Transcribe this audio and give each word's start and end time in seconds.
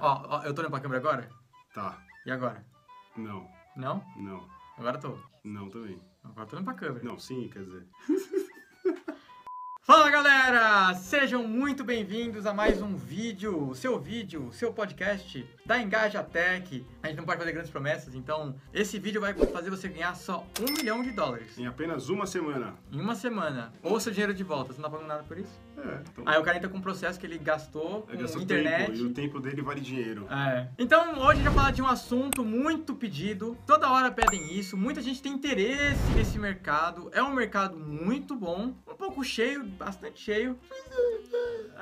Ó, 0.00 0.38
ó, 0.38 0.42
eu 0.44 0.54
tô 0.54 0.60
olhando 0.62 0.70
pra 0.72 0.80
câmera 0.80 1.00
agora? 1.00 1.30
Tá. 1.74 1.98
E 2.26 2.30
agora? 2.30 2.64
Não, 3.16 3.48
Não? 3.76 4.04
não, 4.16 4.48
Agora 4.78 4.98
tô. 4.98 5.18
não 5.44 5.68
também. 5.70 6.00
Agora 6.24 6.46
tô 6.46 6.56
olhando 6.56 6.64
pra 6.66 6.74
câmera. 6.74 7.04
Não, 7.04 7.18
sim, 7.18 7.48
quer 7.52 7.64
dizer. 7.64 7.86
Fala 9.90 10.08
galera! 10.08 10.94
Sejam 10.94 11.42
muito 11.48 11.82
bem-vindos 11.82 12.46
a 12.46 12.54
mais 12.54 12.80
um 12.80 12.94
vídeo, 12.94 13.74
seu 13.74 13.98
vídeo, 13.98 14.48
seu 14.52 14.72
podcast 14.72 15.44
da 15.66 15.82
Engaja 15.82 16.22
Tech. 16.22 16.86
A 17.02 17.08
gente 17.08 17.16
não 17.16 17.24
pode 17.24 17.40
fazer 17.40 17.50
grandes 17.50 17.72
promessas, 17.72 18.14
então 18.14 18.54
esse 18.72 19.00
vídeo 19.00 19.20
vai 19.20 19.34
fazer 19.34 19.68
você 19.68 19.88
ganhar 19.88 20.14
só 20.14 20.46
um 20.60 20.72
milhão 20.72 21.02
de 21.02 21.10
dólares 21.10 21.58
Em 21.58 21.66
apenas 21.66 22.08
uma 22.08 22.24
semana. 22.24 22.74
em 22.92 23.00
uma 23.00 23.16
semana. 23.16 23.72
Ou 23.82 23.98
seu 23.98 24.12
dinheiro 24.12 24.32
de 24.32 24.44
volta, 24.44 24.72
você 24.72 24.80
não 24.80 24.88
tá 24.88 24.94
pagando 24.94 25.08
nada 25.08 25.24
por 25.24 25.36
isso? 25.36 25.58
É, 25.76 26.00
então. 26.12 26.24
Aí 26.24 26.38
o 26.38 26.42
cara 26.44 26.58
entra 26.58 26.68
com 26.68 26.78
um 26.78 26.82
processo 26.82 27.18
que 27.18 27.26
ele 27.26 27.38
gastou 27.38 28.02
com 28.02 28.16
gastou 28.16 28.42
internet. 28.42 28.92
tempo, 28.92 28.98
e 28.98 29.02
o 29.02 29.12
tempo 29.12 29.40
dele 29.40 29.60
vale 29.60 29.80
dinheiro. 29.80 30.24
É. 30.30 30.68
Então 30.78 31.18
hoje 31.18 31.30
a 31.30 31.34
gente 31.34 31.44
vai 31.44 31.54
falar 31.54 31.70
de 31.72 31.82
um 31.82 31.88
assunto 31.88 32.44
muito 32.44 32.94
pedido. 32.94 33.58
Toda 33.66 33.90
hora 33.90 34.10
pedem 34.12 34.56
isso. 34.56 34.76
Muita 34.76 35.02
gente 35.02 35.20
tem 35.20 35.32
interesse 35.32 36.00
nesse 36.14 36.38
mercado. 36.38 37.10
É 37.12 37.20
um 37.22 37.34
mercado 37.34 37.76
muito 37.76 38.36
bom. 38.36 38.74
Pouco 39.00 39.24
cheio, 39.24 39.64
bastante 39.64 40.20
cheio. 40.20 40.58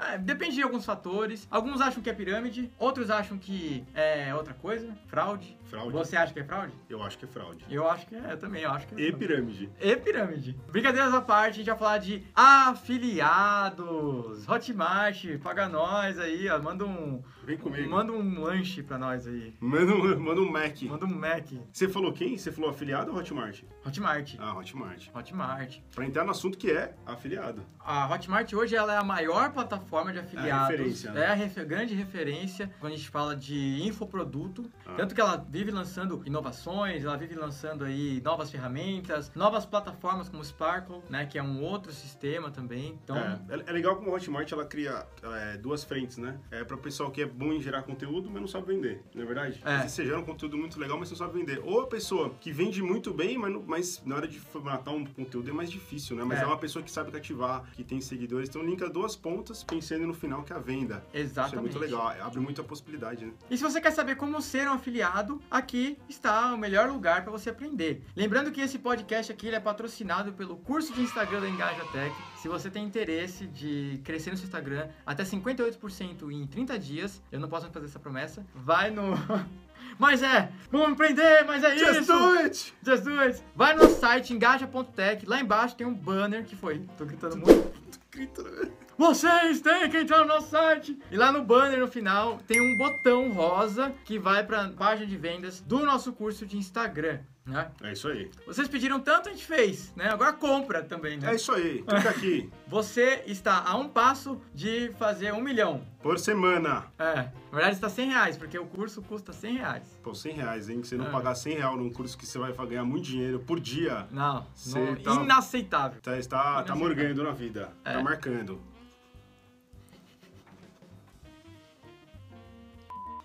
É, 0.09 0.17
depende 0.19 0.55
de 0.55 0.63
alguns 0.63 0.85
fatores. 0.85 1.49
Alguns 1.51 1.81
acham 1.81 2.01
que 2.01 2.09
é 2.09 2.13
pirâmide, 2.13 2.71
outros 2.79 3.11
acham 3.11 3.37
que 3.37 3.85
é 3.93 4.33
outra 4.33 4.55
coisa, 4.55 4.97
fraude. 5.09 5.59
Fraude? 5.65 5.93
Você 5.95 6.17
acha 6.17 6.33
que 6.33 6.39
é 6.39 6.45
fraude? 6.45 6.73
Eu 6.89 7.03
acho 7.03 7.19
que 7.19 7.25
é 7.25 7.29
fraude. 7.29 7.65
Eu 7.69 7.91
acho 7.91 8.07
que 8.07 8.15
é, 8.15 8.35
eu 8.35 8.39
também 8.39 8.63
eu 8.63 8.71
acho 8.71 8.87
que 8.87 8.95
é. 8.95 9.09
E 9.09 9.13
pirâmide. 9.13 9.69
E 9.81 9.97
pirâmide. 9.97 10.57
Brincadeiras 10.69 11.13
à 11.13 11.21
parte, 11.21 11.55
a 11.55 11.57
gente 11.57 11.67
vai 11.67 11.77
falar 11.77 11.99
de 11.99 12.23
afiliados. 12.33 14.49
Hotmart, 14.49 15.25
paga 15.43 15.69
nós 15.69 16.21
aí, 16.21 16.49
ó. 16.49 16.63
Manda 16.63 16.87
um. 16.87 17.21
Vem 17.49 17.57
comigo. 17.57 17.89
Manda 17.89 18.13
um 18.13 18.41
lanche 18.43 18.83
pra 18.83 18.99
nós 18.99 19.27
aí. 19.27 19.55
Manda 19.59 19.95
um, 19.95 20.21
manda 20.21 20.41
um 20.43 20.51
Mac. 20.53 20.83
Manda 20.83 21.07
um 21.07 21.15
Mac. 21.19 21.47
Você 21.73 21.89
falou 21.89 22.13
quem? 22.13 22.37
Você 22.37 22.53
falou 22.53 22.69
afiliado 22.69 23.11
ou 23.11 23.17
Hotmart? 23.17 23.63
Hotmart. 23.87 24.35
Ah, 24.39 24.55
Hotmart. 24.55 25.09
Hotmart. 25.15 25.79
Pra 25.95 26.05
entrar 26.05 26.25
no 26.27 26.31
assunto 26.33 26.59
que 26.59 26.71
é 26.71 26.95
afiliado. 27.07 27.63
A 27.81 28.07
Hotmart 28.13 28.53
hoje 28.53 28.77
ela 28.77 28.93
é 28.93 28.99
a 28.99 29.03
maior 29.03 29.51
plataforma 29.51 30.13
de 30.13 30.19
afiliados. 30.19 30.69
referência, 30.69 31.11
né? 31.13 31.23
É 31.23 31.27
a 31.29 31.33
refe- 31.35 31.65
grande 31.65 31.95
referência 31.95 32.71
quando 32.81 32.93
a 32.93 32.97
gente 32.97 33.09
fala 33.09 33.35
de 33.35 33.81
infoproduto. 33.83 34.71
Ah. 34.85 34.93
Tanto 34.99 35.15
que 35.15 35.21
ela 35.23 35.37
vive 35.49 35.71
lançando 35.71 36.21
inovações, 36.27 37.03
ela 37.03 37.17
vive 37.17 37.35
lançando 37.35 37.83
aí 37.85 38.21
novas 38.23 38.51
ferramentas, 38.51 39.33
novas 39.35 39.65
plataformas 39.65 40.29
como 40.29 40.43
o 40.43 40.45
Sparkle, 40.45 41.01
né? 41.09 41.25
Que 41.25 41.39
é 41.39 41.43
um 41.43 41.63
outro 41.63 41.93
sistema 41.93 42.51
também. 42.51 42.99
Então, 43.03 43.17
É, 43.17 43.41
é- 43.49 43.65
é 43.69 43.73
legal 43.73 43.97
como 43.97 44.11
a 44.11 44.15
Hotmart 44.15 44.53
ela 44.53 44.67
cria 44.67 45.07
é, 45.23 45.57
duas 45.57 45.83
frentes, 45.83 46.19
né? 46.19 46.39
É 46.51 46.63
para 46.63 46.77
o 46.77 46.79
pessoal 46.79 47.11
que 47.11 47.23
é 47.23 47.27
bom 47.39 47.53
em 47.53 47.61
gerar 47.61 47.83
conteúdo, 47.83 48.29
mas 48.31 48.41
não 48.41 48.49
sabe 48.49 48.75
vender, 48.75 49.03
não 49.15 49.23
é 49.23 49.27
verdade? 49.27 49.61
É. 49.65 49.87
Você 49.87 50.05
gera 50.05 50.19
um 50.19 50.25
conteúdo 50.25 50.59
muito 50.59 50.79
legal, 50.81 50.99
mas 50.99 51.09
não 51.11 51.17
sabe 51.17 51.39
vender. 51.39 51.61
Ou 51.65 51.83
a 51.83 51.87
pessoa 51.87 52.31
que 52.41 52.51
vende 52.53 52.83
muito 52.83 53.15
bem, 53.15 53.39
mas, 53.39 53.53
não- 53.53 53.63
mas 53.67 54.03
na 54.05 54.17
hora 54.17 54.27
de 54.27 54.39
formatar 54.41 54.93
um 54.93 55.05
conteúdo 55.05 55.49
é 55.49 55.53
mais 55.53 55.71
difícil, 55.71 56.17
né? 56.17 56.25
Mas 56.25 56.41
É. 56.41 56.43
é, 56.43 56.47
uma 56.47 56.57
pessoa 56.59 56.83
que 56.83 56.91
sabe 56.91 57.11
cativar, 57.13 57.65
que 57.75 57.85
tem 57.85 58.01
seguidores, 58.01 58.49
então 58.49 58.63
linka 58.63 58.89
duas 58.91 59.15
pontas, 59.15 59.63
pensando 59.63 60.07
no 60.07 60.15
final 60.15 60.43
que 60.43 60.53
é 60.53 60.57
a 60.57 60.59
venda. 60.59 61.05
exatamente. 61.15 61.49
Isso 61.49 61.59
é 61.59 61.61
muito 61.61 61.79
legal, 61.79 62.09
abre 62.27 62.41
muita 62.41 62.63
possibilidade, 62.65 63.25
né? 63.25 63.33
E 63.51 63.57
se 63.57 63.63
você 63.63 63.81
quer 63.81 63.93
saber 63.93 64.17
como 64.17 64.41
ser 64.43 64.69
um 64.69 64.73
afiliado, 64.73 65.41
aqui 65.51 65.97
está 66.09 66.53
o 66.55 66.59
melhor 66.59 66.89
lugar 66.91 67.23
para 67.23 67.31
você 67.31 67.51
aprender. 67.51 68.03
Lembrando 68.17 68.51
que 68.51 68.61
esse 68.61 68.79
podcast 68.79 69.31
aqui 69.31 69.47
ele 69.47 69.57
é 69.57 69.61
patrocinado 69.61 70.33
pelo 70.33 70.57
curso 70.57 70.93
de 70.93 71.03
Instagram 71.03 71.41
da 71.41 71.49
Engaja 71.49 71.85
Tech. 71.93 72.13
Se 72.39 72.47
você 72.47 72.71
tem 72.71 72.85
interesse 72.85 73.49
de 73.49 74.01
crescer 74.05 74.31
no 74.31 74.37
seu 74.37 74.47
Instagram 74.47 74.89
até 75.05 75.25
58% 75.25 76.31
em 76.31 76.47
30 76.47 76.79
dias, 76.79 77.21
eu 77.33 77.41
não 77.41 77.49
posso 77.49 77.69
fazer 77.69 77.87
essa 77.87 77.99
promessa, 77.99 78.47
vai 78.55 78.91
no... 78.91 79.13
Mas 79.99 80.23
é, 80.23 80.53
vamos 80.71 80.91
empreender, 80.91 81.45
mas 81.45 81.65
é 81.65 81.77
Just 81.77 82.01
isso! 82.03 82.13
do 82.13 82.39
it! 82.39 82.75
Just 82.85 83.03
do 83.03 83.19
it! 83.21 83.43
Vai 83.57 83.75
no 83.75 83.89
site 83.89 84.33
engaja.tech, 84.33 85.27
lá 85.27 85.41
embaixo 85.41 85.75
tem 85.75 85.87
um 85.87 85.95
banner 85.95 86.45
que 86.45 86.55
foi, 86.55 86.85
tô 86.97 87.05
gritando 87.05 87.37
muito. 87.37 87.73
Grita, 88.13 88.43
né? 88.43 88.71
Vocês 88.97 89.61
têm 89.61 89.89
que 89.89 89.99
entrar 89.99 90.19
no 90.19 90.27
nosso 90.27 90.51
site. 90.51 90.99
E 91.11 91.17
lá 91.17 91.33
no 91.33 91.45
banner, 91.45 91.79
no 91.79 91.87
final, 91.87 92.39
tem 92.47 92.61
um 92.61 92.77
botão 92.77 93.33
rosa 93.33 93.95
que 94.05 94.19
vai 94.19 94.45
para 94.45 94.65
a 94.65 94.69
página 94.71 95.07
de 95.07 95.17
vendas 95.17 95.61
do 95.61 95.85
nosso 95.87 96.13
curso 96.13 96.45
de 96.45 96.57
Instagram. 96.57 97.21
Né? 97.49 97.71
É 97.83 97.93
isso 97.93 98.09
aí. 98.09 98.31
Vocês 98.47 98.69
pediram 98.69 99.01
tanto, 99.01 99.31
a 99.31 99.33
gente 99.33 99.45
fez. 99.47 99.93
Né? 99.97 100.09
Agora 100.11 100.35
compra 100.35 100.83
também. 100.83 101.17
Né? 101.19 101.33
É 101.33 101.35
isso 101.35 101.51
aí. 101.51 101.83
Clica 101.83 102.11
aqui. 102.11 102.51
Você 102.69 103.23
está 103.27 103.63
a 103.67 103.75
um 103.77 103.89
passo 103.89 104.39
de 104.55 104.93
fazer 104.99 105.33
um 105.33 105.41
milhão. 105.41 105.81
Por 106.03 106.19
semana. 106.19 106.85
É, 106.99 107.15
na 107.15 107.31
verdade 107.51 107.75
está 107.75 107.89
100 107.89 108.09
reais, 108.11 108.37
porque 108.37 108.59
o 108.59 108.67
curso 108.67 109.01
custa 109.03 109.33
100 109.33 109.57
reais. 109.57 109.99
Pô, 110.03 110.15
100 110.15 110.33
reais, 110.35 110.69
hein? 110.69 110.81
Que 110.83 110.87
você 110.89 110.97
não 110.97 111.07
É. 111.07 111.11
pagar 111.11 111.35
100 111.35 111.57
reais 111.57 111.77
num 111.77 111.91
curso 111.91 112.17
que 112.19 112.27
você 112.27 112.39
vai 112.39 112.53
ganhar 112.67 112.85
muito 112.85 113.07
dinheiro 113.07 113.41
por 113.41 113.59
dia. 113.59 114.07
Não, 114.11 114.47
não 114.67 114.97
tá- 114.97 115.15
inaceitável. 115.23 116.01
Tá, 116.03 116.19
está, 116.19 116.63
tá 116.63 116.75
Não, 116.75 116.79
morgando 116.81 117.23
na 117.25 117.33
vida. 117.33 117.71
É. 117.85 117.95
Tá 117.95 118.03
marcando. 118.03 118.61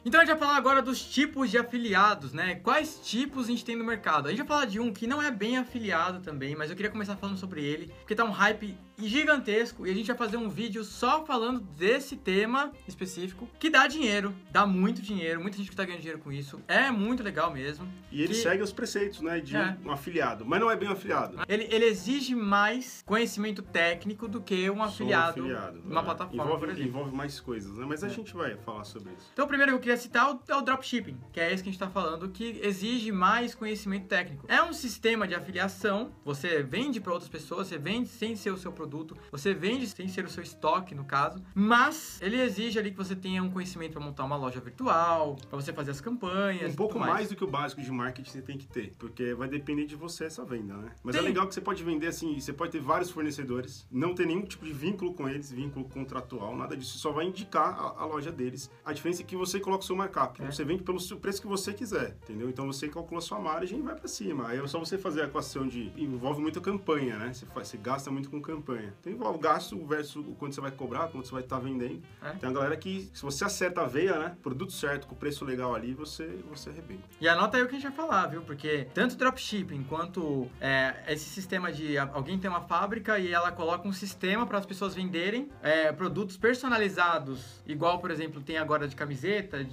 Então 0.05 0.19
a 0.19 0.25
gente 0.25 0.33
vai 0.37 0.39
falar 0.47 0.57
agora 0.57 0.81
dos 0.81 1.01
tipos 1.01 1.49
de 1.49 1.57
afiliados, 1.57 2.33
né? 2.33 2.55
Quais 2.55 2.99
tipos 3.03 3.45
a 3.45 3.47
gente 3.47 3.63
tem 3.63 3.75
no 3.75 3.85
mercado? 3.85 4.27
A 4.27 4.31
gente 4.31 4.39
vai 4.39 4.47
falar 4.47 4.65
de 4.65 4.77
um 4.79 4.91
que 4.91 5.07
não 5.07 5.21
é 5.21 5.31
bem 5.31 5.57
afiliado 5.57 6.19
também, 6.19 6.55
mas 6.57 6.69
eu 6.69 6.75
queria 6.75 6.91
começar 6.91 7.15
falando 7.15 7.37
sobre 7.37 7.63
ele, 7.63 7.87
porque 7.99 8.13
tá 8.13 8.25
um 8.25 8.31
hype 8.31 8.77
gigantesco 8.97 9.87
e 9.87 9.89
a 9.89 9.93
gente 9.93 10.07
vai 10.07 10.15
fazer 10.17 10.35
um 10.37 10.49
vídeo 10.49 10.83
só 10.83 11.25
falando 11.25 11.61
desse 11.61 12.15
tema 12.17 12.71
específico, 12.87 13.49
que 13.57 13.69
dá 13.69 13.87
dinheiro, 13.87 14.35
dá 14.51 14.67
muito 14.67 15.01
dinheiro, 15.01 15.41
muita 15.41 15.57
gente 15.57 15.69
que 15.69 15.75
tá 15.75 15.83
ganhando 15.85 16.01
dinheiro 16.01 16.19
com 16.21 16.31
isso, 16.31 16.61
é 16.67 16.91
muito 16.91 17.23
legal 17.23 17.51
mesmo. 17.51 17.87
E 18.11 18.19
ele 18.21 18.33
Que- 18.33 18.41
segue 18.41 18.61
os 18.61 18.73
preceitos, 18.73 19.21
né? 19.21 19.39
De 19.39 19.55
É. 19.55 19.77
um 19.85 19.91
afiliado. 19.91 20.45
Mas 20.45 20.59
não 20.59 20.69
é 20.69 20.75
bem 20.75 20.89
um 20.89 20.91
afiliado. 20.91 21.37
Ele, 21.47 21.63
ele 21.71 21.85
exige 21.85 22.35
mais 22.35 23.01
conhecimento 23.05 23.61
técnico 23.61 24.27
do 24.27 24.41
que 24.41 24.69
um 24.69 24.83
afiliado, 24.83 25.39
afiliado, 25.41 25.79
numa 25.83 26.01
né? 26.01 26.05
plataforma, 26.05 26.43
Envolve, 26.43 26.83
envolve 26.83 27.15
mais 27.15 27.39
coisas, 27.39 27.75
né? 27.77 27.85
Mas 27.87 28.03
a 28.03 28.07
É. 28.07 28.09
gente 28.09 28.33
vai 28.33 28.55
falar 28.57 28.83
sobre 28.83 29.13
isso. 29.17 29.29
Então, 29.33 29.47
primeiro 29.47 29.71
que 29.71 29.75
eu 29.77 29.79
queria 29.79 29.92
citar 29.97 30.37
é 30.47 30.55
o- 30.55 30.61
dropshipping, 30.61 31.17
que 31.31 31.39
é 31.39 31.51
esse 31.53 31.61
que 31.63 31.69
a 31.69 31.71
gente 31.71 31.81
está 31.81 31.89
falando, 31.89 32.29
que 32.29 32.59
exige 32.63 33.11
mais 33.11 33.53
conhecimento 33.55 34.07
técnico. 34.07 34.45
É 34.47 34.61
um 34.61 34.73
sistema 34.73 35.27
de 35.27 35.35
afiliação, 35.35 36.11
você 36.23 36.61
vende 36.63 36.99
para 36.99 37.11
outras 37.13 37.29
pessoas, 37.29 37.67
você 37.67 37.77
vende 37.77 38.09
sem 38.09 38.35
ser 38.35 38.51
o 38.51 38.57
seu 38.57 38.71
produto, 38.71 39.15
você 39.31 39.53
vende 39.53 39.87
sem 39.87 40.07
ser 40.07 40.25
o 40.25 40.29
seu 40.29 40.41
estoque, 40.43 40.95
no 40.95 41.03
caso, 41.05 41.41
mas 41.53 42.19
ele 42.21 42.39
exige 42.41 42.79
ali 42.79 42.91
que 42.91 42.97
você 42.97 43.15
tenha 43.15 43.41
um 43.43 43.49
conhecimento 43.49 43.93
para 43.93 44.01
montar 44.01 44.23
uma 44.23 44.35
loja 44.35 44.59
virtual, 44.59 45.35
para 45.49 45.59
você 45.59 45.71
fazer 45.73 45.91
as 45.91 46.01
campanhas. 46.01 46.71
Um 46.73 46.75
pouco 46.75 46.93
tudo 46.93 47.05
mais. 47.05 47.29
do 47.29 47.35
que 47.35 47.43
o 47.43 47.47
básico 47.47 47.81
de 47.81 47.91
marketing 47.91 48.29
você 48.29 48.41
tem 48.41 48.57
que 48.57 48.67
ter, 48.67 48.93
porque 48.97 49.33
vai 49.33 49.47
depender 49.47 49.85
de 49.85 49.95
você 49.95 50.25
essa 50.25 50.43
venda, 50.45 50.75
né? 50.75 50.91
Mas 51.03 51.15
é 51.15 51.21
legal 51.21 51.47
que 51.47 51.53
você 51.53 51.61
pode 51.61 51.83
vender 51.83 52.07
assim, 52.07 52.39
você 52.39 52.53
pode 52.53 52.71
ter 52.71 52.79
vários 52.81 53.09
fornecedores, 53.11 53.87
não 53.91 54.13
ter 54.13 54.25
nenhum 54.25 54.41
tipo 54.43 54.65
de 54.65 54.73
vínculo 54.73 55.13
com 55.13 55.27
eles, 55.27 55.51
vínculo 55.51 55.85
contratual, 55.89 56.55
nada 56.55 56.75
disso, 56.75 56.97
só 56.97 57.11
vai 57.11 57.25
indicar 57.25 57.73
a, 57.73 58.01
a 58.03 58.05
loja 58.05 58.31
deles. 58.31 58.69
A 58.85 58.93
diferença 58.93 59.21
é 59.21 59.25
que 59.25 59.35
você 59.35 59.59
coloca 59.59 59.82
o 59.83 59.85
seu 59.85 59.95
markup, 59.95 60.41
É. 60.41 60.45
você 60.51 60.63
vende 60.63 60.83
pelo 60.83 60.99
seu 60.99 61.17
preço 61.17 61.41
que 61.41 61.47
você 61.47 61.73
quiser, 61.73 62.15
entendeu? 62.23 62.49
Então 62.49 62.65
você 62.65 62.87
calcula 62.87 63.19
a 63.19 63.21
sua 63.21 63.39
margem 63.39 63.79
e 63.79 63.81
vai 63.81 63.95
pra 63.95 64.07
cima. 64.07 64.47
Aí 64.47 64.59
é 64.59 64.67
só 64.67 64.79
você 64.79 64.97
fazer 64.97 65.21
a 65.21 65.25
equação 65.25 65.67
de 65.67 65.91
envolve 65.97 66.41
muita 66.41 66.59
campanha, 66.61 67.17
né? 67.17 67.33
Você, 67.33 67.45
faz, 67.47 67.67
você 67.67 67.77
gasta 67.77 68.09
muito 68.11 68.29
com 68.29 68.41
campanha. 68.41 68.93
Então 68.99 69.11
envolve 69.11 69.39
gasto 69.39 69.77
versus 69.85 70.25
o 70.27 70.31
quanto 70.35 70.55
você 70.55 70.61
vai 70.61 70.71
cobrar, 70.71 71.07
quanto 71.09 71.27
você 71.27 71.33
vai 71.33 71.43
estar 71.43 71.59
vendendo. 71.59 72.01
É. 72.21 72.31
Tem 72.31 72.49
uma 72.49 72.55
galera 72.55 72.77
que, 72.77 73.09
se 73.13 73.21
você 73.21 73.43
acerta 73.43 73.81
a 73.81 73.85
veia, 73.85 74.17
né? 74.17 74.37
Produto 74.41 74.71
certo, 74.71 75.07
com 75.07 75.15
preço 75.15 75.43
legal 75.45 75.75
ali, 75.75 75.93
você, 75.93 76.25
você 76.49 76.69
arrebenta. 76.69 77.03
E 77.19 77.27
anota 77.27 77.57
aí 77.57 77.63
o 77.63 77.67
que 77.67 77.75
a 77.75 77.79
gente 77.79 77.87
vai 77.87 77.95
falar, 77.95 78.27
viu? 78.27 78.41
Porque 78.41 78.87
tanto 78.93 79.15
dropshipping 79.15 79.83
quanto 79.83 80.47
é, 80.61 81.03
esse 81.09 81.25
sistema 81.29 81.71
de 81.71 81.97
alguém 81.97 82.37
tem 82.39 82.49
uma 82.49 82.61
fábrica 82.61 83.19
e 83.19 83.31
ela 83.31 83.51
coloca 83.51 83.87
um 83.87 83.93
sistema 83.93 84.45
para 84.45 84.57
as 84.57 84.65
pessoas 84.65 84.93
venderem 84.95 85.49
é, 85.61 85.91
produtos 85.91 86.37
personalizados, 86.37 87.61
igual, 87.65 87.99
por 87.99 88.11
exemplo, 88.11 88.41
tem 88.41 88.57
agora 88.57 88.87
de 88.87 88.95
camiseta, 88.95 89.63
de 89.63 89.72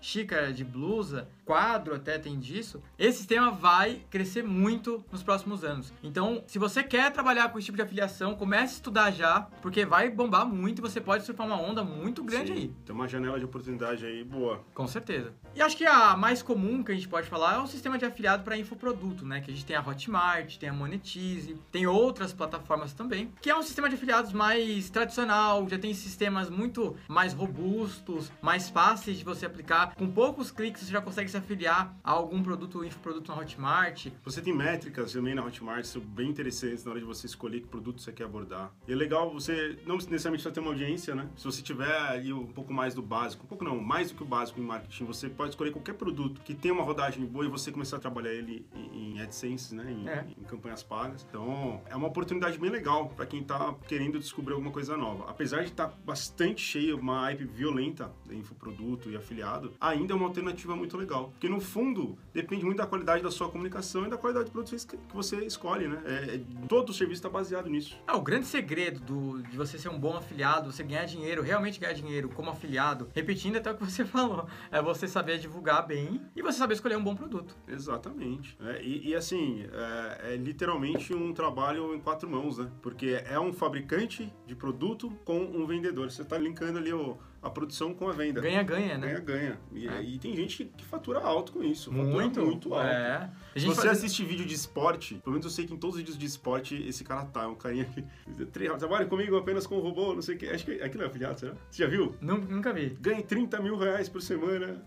xícara, 0.00 0.52
de 0.52 0.64
blusa, 0.64 1.28
quadro 1.44 1.96
até 1.96 2.16
tem 2.16 2.38
disso. 2.38 2.80
Esse 2.98 3.18
sistema 3.18 3.50
vai 3.50 4.02
crescer 4.08 4.42
muito 4.42 5.04
nos 5.10 5.22
próximos 5.22 5.64
anos. 5.64 5.92
Então, 6.02 6.44
se 6.46 6.58
você 6.60 6.82
quer 6.82 7.10
trabalhar 7.10 7.48
com 7.50 7.58
esse 7.58 7.66
tipo 7.66 7.76
de 7.76 7.82
afiliação, 7.82 8.36
comece 8.36 8.74
a 8.74 8.76
estudar 8.76 9.10
já, 9.10 9.42
porque 9.60 9.84
vai 9.84 10.08
bombar 10.08 10.46
muito 10.46 10.78
e 10.78 10.82
você 10.82 11.00
pode 11.00 11.24
surfar 11.24 11.46
uma 11.46 11.60
onda 11.60 11.82
muito 11.82 12.22
grande 12.22 12.52
Sim, 12.52 12.58
aí. 12.58 12.74
Tem 12.86 12.94
uma 12.94 13.08
janela 13.08 13.38
de 13.38 13.44
oportunidade 13.44 14.06
aí 14.06 14.22
boa. 14.22 14.64
Com 14.72 14.86
certeza. 14.86 15.32
E 15.54 15.60
acho 15.60 15.76
que 15.76 15.84
a 15.84 16.16
mais 16.16 16.42
comum 16.42 16.84
que 16.84 16.92
a 16.92 16.94
gente 16.94 17.08
pode 17.08 17.28
falar 17.28 17.56
é 17.56 17.58
o 17.58 17.66
sistema 17.66 17.98
de 17.98 18.04
afiliado 18.04 18.44
para 18.44 18.56
infoproduto, 18.56 19.26
né? 19.26 19.40
Que 19.40 19.50
a 19.50 19.54
gente 19.54 19.66
tem 19.66 19.74
a 19.74 19.80
Hotmart, 19.80 20.56
tem 20.56 20.68
a 20.68 20.72
Monetize, 20.72 21.56
tem 21.72 21.86
outras 21.86 22.32
plataformas 22.32 22.92
também, 22.92 23.32
que 23.40 23.50
é 23.50 23.56
um 23.56 23.62
sistema 23.62 23.88
de 23.88 23.96
afiliados 23.96 24.32
mais 24.32 24.88
tradicional, 24.88 25.68
já 25.68 25.78
tem 25.78 25.92
sistemas 25.94 26.48
muito 26.48 26.96
mais 27.08 27.32
robustos, 27.32 28.30
mais 28.40 28.70
fáceis 28.70 29.19
de 29.20 29.24
você 29.24 29.46
aplicar. 29.46 29.94
Com 29.94 30.10
poucos 30.10 30.50
cliques 30.50 30.82
você 30.82 30.92
já 30.92 31.00
consegue 31.00 31.30
se 31.30 31.36
afiliar 31.36 31.96
a 32.02 32.10
algum 32.10 32.42
produto, 32.42 32.84
infoproduto 32.84 33.30
na 33.30 33.38
Hotmart. 33.38 34.08
Você 34.24 34.42
tem 34.42 34.52
métricas 34.52 35.12
também 35.12 35.34
na 35.34 35.44
Hotmart, 35.44 35.84
são 35.84 36.02
bem 36.02 36.28
interessantes 36.28 36.84
na 36.84 36.90
hora 36.90 37.00
de 37.00 37.06
você 37.06 37.26
escolher 37.26 37.60
que 37.60 37.68
produto 37.68 38.00
você 38.00 38.12
quer 38.12 38.24
abordar. 38.24 38.72
E 38.88 38.92
é 38.92 38.96
legal 38.96 39.32
você 39.32 39.78
não 39.86 39.96
necessariamente 39.96 40.42
só 40.42 40.50
ter 40.50 40.60
uma 40.60 40.70
audiência, 40.70 41.14
né? 41.14 41.28
Se 41.36 41.44
você 41.44 41.62
tiver 41.62 41.94
ali 42.08 42.32
um 42.32 42.46
pouco 42.46 42.72
mais 42.72 42.94
do 42.94 43.02
básico, 43.02 43.44
um 43.44 43.48
pouco 43.48 43.64
não, 43.64 43.78
mais 43.80 44.10
do 44.10 44.16
que 44.16 44.22
o 44.22 44.26
básico 44.26 44.60
em 44.60 44.64
marketing, 44.64 45.04
você 45.04 45.28
pode 45.28 45.50
escolher 45.50 45.70
qualquer 45.70 45.94
produto 45.94 46.40
que 46.42 46.54
tenha 46.54 46.74
uma 46.74 46.82
rodagem 46.82 47.24
boa 47.24 47.44
e 47.44 47.48
você 47.48 47.70
começar 47.70 47.96
a 47.96 48.00
trabalhar 48.00 48.32
ele 48.32 48.66
em 48.74 49.20
AdSense, 49.20 49.74
né? 49.74 49.90
Em, 49.90 50.08
é. 50.08 50.26
em 50.38 50.44
campanhas 50.44 50.82
pagas. 50.82 51.26
Então, 51.28 51.82
é 51.86 51.94
uma 51.94 52.08
oportunidade 52.08 52.58
bem 52.58 52.70
legal 52.70 53.08
para 53.10 53.26
quem 53.26 53.42
tá 53.42 53.74
querendo 53.86 54.18
descobrir 54.18 54.54
alguma 54.54 54.72
coisa 54.72 54.96
nova. 54.96 55.28
Apesar 55.28 55.60
de 55.60 55.70
estar 55.70 55.88
tá 55.88 55.94
bastante 56.04 56.62
cheio, 56.62 56.98
uma 56.98 57.20
hype 57.22 57.44
violenta 57.44 58.10
de 58.26 58.36
infoproduto 58.36 59.09
e 59.10 59.16
afiliado, 59.16 59.72
ainda 59.80 60.12
é 60.12 60.16
uma 60.16 60.26
alternativa 60.26 60.74
muito 60.76 60.96
legal. 60.96 61.30
Porque 61.30 61.48
no 61.48 61.60
fundo, 61.60 62.18
depende 62.32 62.64
muito 62.64 62.78
da 62.78 62.86
qualidade 62.86 63.22
da 63.22 63.30
sua 63.30 63.48
comunicação 63.48 64.06
e 64.06 64.10
da 64.10 64.16
qualidade 64.16 64.46
do 64.46 64.52
produto 64.52 64.70
que 64.86 65.14
você 65.14 65.44
escolhe, 65.44 65.88
né? 65.88 66.02
É, 66.04 66.34
é, 66.36 66.40
todo 66.68 66.90
o 66.90 66.92
serviço 66.92 67.18
está 67.18 67.28
baseado 67.28 67.68
nisso. 67.68 67.96
É, 68.06 68.12
o 68.12 68.20
grande 68.20 68.46
segredo 68.46 69.00
do, 69.00 69.42
de 69.42 69.56
você 69.56 69.78
ser 69.78 69.88
um 69.88 69.98
bom 69.98 70.16
afiliado, 70.16 70.70
você 70.70 70.82
ganhar 70.82 71.04
dinheiro, 71.04 71.42
realmente 71.42 71.80
ganhar 71.80 71.92
dinheiro 71.92 72.28
como 72.28 72.50
afiliado, 72.50 73.08
repetindo 73.14 73.56
até 73.56 73.70
o 73.70 73.76
que 73.76 73.84
você 73.84 74.04
falou, 74.06 74.46
é 74.70 74.80
você 74.80 75.08
saber 75.08 75.38
divulgar 75.38 75.86
bem 75.86 76.20
e 76.34 76.42
você 76.42 76.58
saber 76.58 76.74
escolher 76.74 76.96
um 76.96 77.04
bom 77.04 77.14
produto. 77.14 77.56
Exatamente. 77.66 78.56
É, 78.60 78.82
e, 78.82 79.08
e, 79.08 79.14
assim, 79.14 79.66
é, 79.72 80.34
é, 80.34 80.36
literalmente 80.36 81.14
um 81.14 81.32
trabalho 81.32 81.94
em 81.94 82.00
quatro 82.00 82.28
mãos, 82.28 82.58
né? 82.58 82.70
Porque 82.82 83.22
é 83.24 83.38
um 83.38 83.52
fabricante 83.52 84.32
de 84.46 84.54
produto 84.54 85.10
com 85.24 85.38
um 85.40 85.66
vendedor. 85.66 86.10
Você 86.10 86.22
está 86.22 86.38
linkando 86.38 86.78
ali 86.78 86.92
o 86.92 87.18
a 87.42 87.48
produção 87.48 87.94
com 87.94 88.08
a 88.08 88.12
venda. 88.12 88.40
Ganha-ganha, 88.40 88.98
né? 88.98 89.08
Ganha-ganha. 89.08 89.58
E, 89.72 89.88
é. 89.88 90.02
e, 90.02 90.18
tem 90.18 90.36
gente 90.36 90.64
que 90.76 90.84
fatura 90.84 91.20
alto 91.20 91.52
com 91.52 91.64
isso. 91.64 91.90
Muito, 91.92 92.40
muito 92.40 92.74
alto. 92.74 92.86
É. 92.86 93.30
Se 93.56 93.66
você 93.66 93.86
faz... 93.86 93.98
assiste 93.98 94.24
vídeo 94.24 94.44
de 94.44 94.54
esporte, 94.54 95.14
pelo 95.16 95.32
menos 95.32 95.46
eu 95.46 95.50
sei 95.50 95.66
que 95.66 95.72
em 95.72 95.76
todos 95.76 95.96
os 95.96 96.00
vídeos 96.00 96.18
de 96.18 96.26
esporte 96.26 96.74
esse 96.86 97.02
cara 97.02 97.24
tá, 97.24 97.44
é 97.44 97.46
um 97.46 97.54
carinha 97.54 97.86
que 97.86 98.04
trabalha 98.78 99.06
comigo 99.06 99.36
apenas 99.36 99.66
com 99.66 99.76
o 99.76 99.80
robô, 99.80 100.14
não 100.14 100.22
sei 100.22 100.34
o 100.36 100.38
que. 100.38 100.46
Acho 100.48 100.64
que 100.64 100.82
aquilo 100.82 101.02
é 101.02 101.06
afiliado, 101.06 101.40
será? 101.40 101.54
Você 101.70 101.82
já 101.82 101.88
viu? 101.88 102.14
Nunca 102.20 102.72
vi. 102.72 102.96
Ganha 103.00 103.22
30 103.22 103.60
mil 103.60 103.76
reais 103.76 104.08
por 104.08 104.20
semana 104.20 104.84